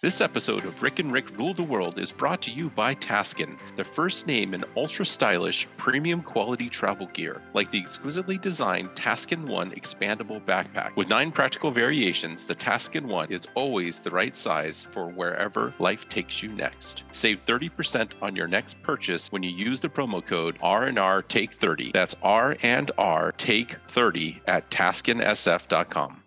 This 0.00 0.20
episode 0.20 0.64
of 0.64 0.80
Rick 0.80 1.00
and 1.00 1.12
Rick 1.12 1.36
Rule 1.36 1.54
the 1.54 1.64
World 1.64 1.98
is 1.98 2.12
brought 2.12 2.40
to 2.42 2.52
you 2.52 2.70
by 2.70 2.94
Taskin, 2.94 3.58
the 3.74 3.82
first 3.82 4.28
name 4.28 4.54
in 4.54 4.64
ultra 4.76 5.04
stylish, 5.04 5.66
premium 5.76 6.22
quality 6.22 6.68
travel 6.68 7.08
gear, 7.08 7.42
like 7.52 7.72
the 7.72 7.80
exquisitely 7.80 8.38
designed 8.38 8.90
Taskin 8.90 9.48
One 9.48 9.72
expandable 9.72 10.40
backpack. 10.40 10.94
With 10.94 11.08
nine 11.08 11.32
practical 11.32 11.72
variations, 11.72 12.44
the 12.44 12.54
Taskin 12.54 13.06
One 13.06 13.32
is 13.32 13.48
always 13.56 13.98
the 13.98 14.10
right 14.10 14.36
size 14.36 14.86
for 14.92 15.08
wherever 15.08 15.74
life 15.80 16.08
takes 16.08 16.44
you 16.44 16.50
next. 16.50 17.02
Save 17.10 17.44
30% 17.44 18.12
on 18.22 18.36
your 18.36 18.46
next 18.46 18.80
purchase 18.84 19.26
when 19.32 19.42
you 19.42 19.50
use 19.50 19.80
the 19.80 19.88
promo 19.88 20.24
code 20.24 20.58
R&R 20.62 21.22
Take 21.22 21.52
30. 21.54 21.90
That's 21.90 22.14
R 22.22 22.56
and 22.62 22.92
R 22.98 23.32
Take 23.32 23.74
30 23.88 24.42
at 24.46 24.70
taskinsf.com. 24.70 26.22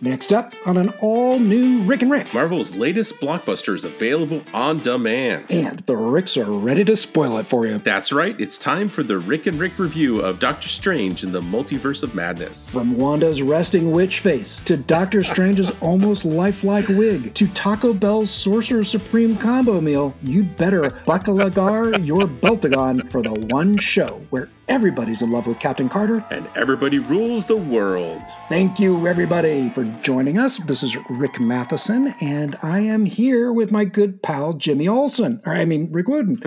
Next 0.00 0.32
up 0.32 0.54
on 0.66 0.76
an 0.76 0.90
all 1.00 1.38
new 1.38 1.82
Rick 1.84 2.02
and 2.02 2.10
Rick. 2.10 2.32
Marvel's 2.34 2.76
latest 2.76 3.20
blockbuster 3.20 3.74
is 3.74 3.84
available 3.84 4.42
on 4.52 4.78
demand. 4.78 5.46
And 5.50 5.80
the 5.80 5.96
Ricks 5.96 6.36
are 6.36 6.50
ready 6.50 6.84
to 6.84 6.96
spoil 6.96 7.38
it 7.38 7.46
for 7.46 7.66
you. 7.66 7.78
That's 7.78 8.12
right, 8.12 8.38
it's 8.40 8.58
time 8.58 8.88
for 8.88 9.02
the 9.02 9.18
Rick 9.18 9.46
and 9.46 9.58
Rick 9.58 9.78
review 9.78 10.20
of 10.20 10.40
Doctor 10.40 10.68
Strange 10.68 11.24
in 11.24 11.32
the 11.32 11.40
Multiverse 11.40 12.02
of 12.02 12.14
Madness. 12.14 12.70
From 12.70 12.96
Wanda's 12.96 13.42
resting 13.42 13.92
witch 13.92 14.20
face 14.20 14.60
to 14.64 14.76
Doctor 14.76 15.22
Strange's 15.22 15.70
almost 15.80 16.24
lifelike 16.24 16.88
wig 16.88 17.34
to 17.34 17.46
Taco 17.48 17.92
Bell's 17.92 18.30
Sorcerer 18.30 18.84
Supreme 18.84 19.36
combo 19.36 19.80
meal, 19.80 20.14
you'd 20.22 20.56
better 20.56 20.90
buckle 21.04 21.34
your 21.34 22.26
beltagon 22.26 23.10
for 23.10 23.22
the 23.22 23.32
one 23.48 23.76
show 23.76 24.20
where 24.30 24.48
everybody's 24.68 25.22
in 25.22 25.30
love 25.30 25.46
with 25.46 25.58
Captain 25.58 25.88
Carter. 25.88 26.24
And 26.30 26.46
everybody 26.54 26.98
rules 26.98 27.46
the 27.46 27.56
world. 27.56 28.22
Thank 28.48 28.78
you, 28.78 29.06
everybody, 29.06 29.70
for 29.70 29.83
joining 30.02 30.38
us. 30.38 30.58
This 30.58 30.82
is 30.82 30.96
Rick 31.10 31.40
Matheson, 31.40 32.14
and 32.20 32.56
I 32.62 32.80
am 32.80 33.06
here 33.06 33.52
with 33.52 33.72
my 33.72 33.84
good 33.84 34.22
pal 34.22 34.54
Jimmy 34.54 34.88
Olsen. 34.88 35.40
Or 35.44 35.52
I 35.52 35.64
mean 35.64 35.90
Rick 35.92 36.06
Wootten. 36.06 36.42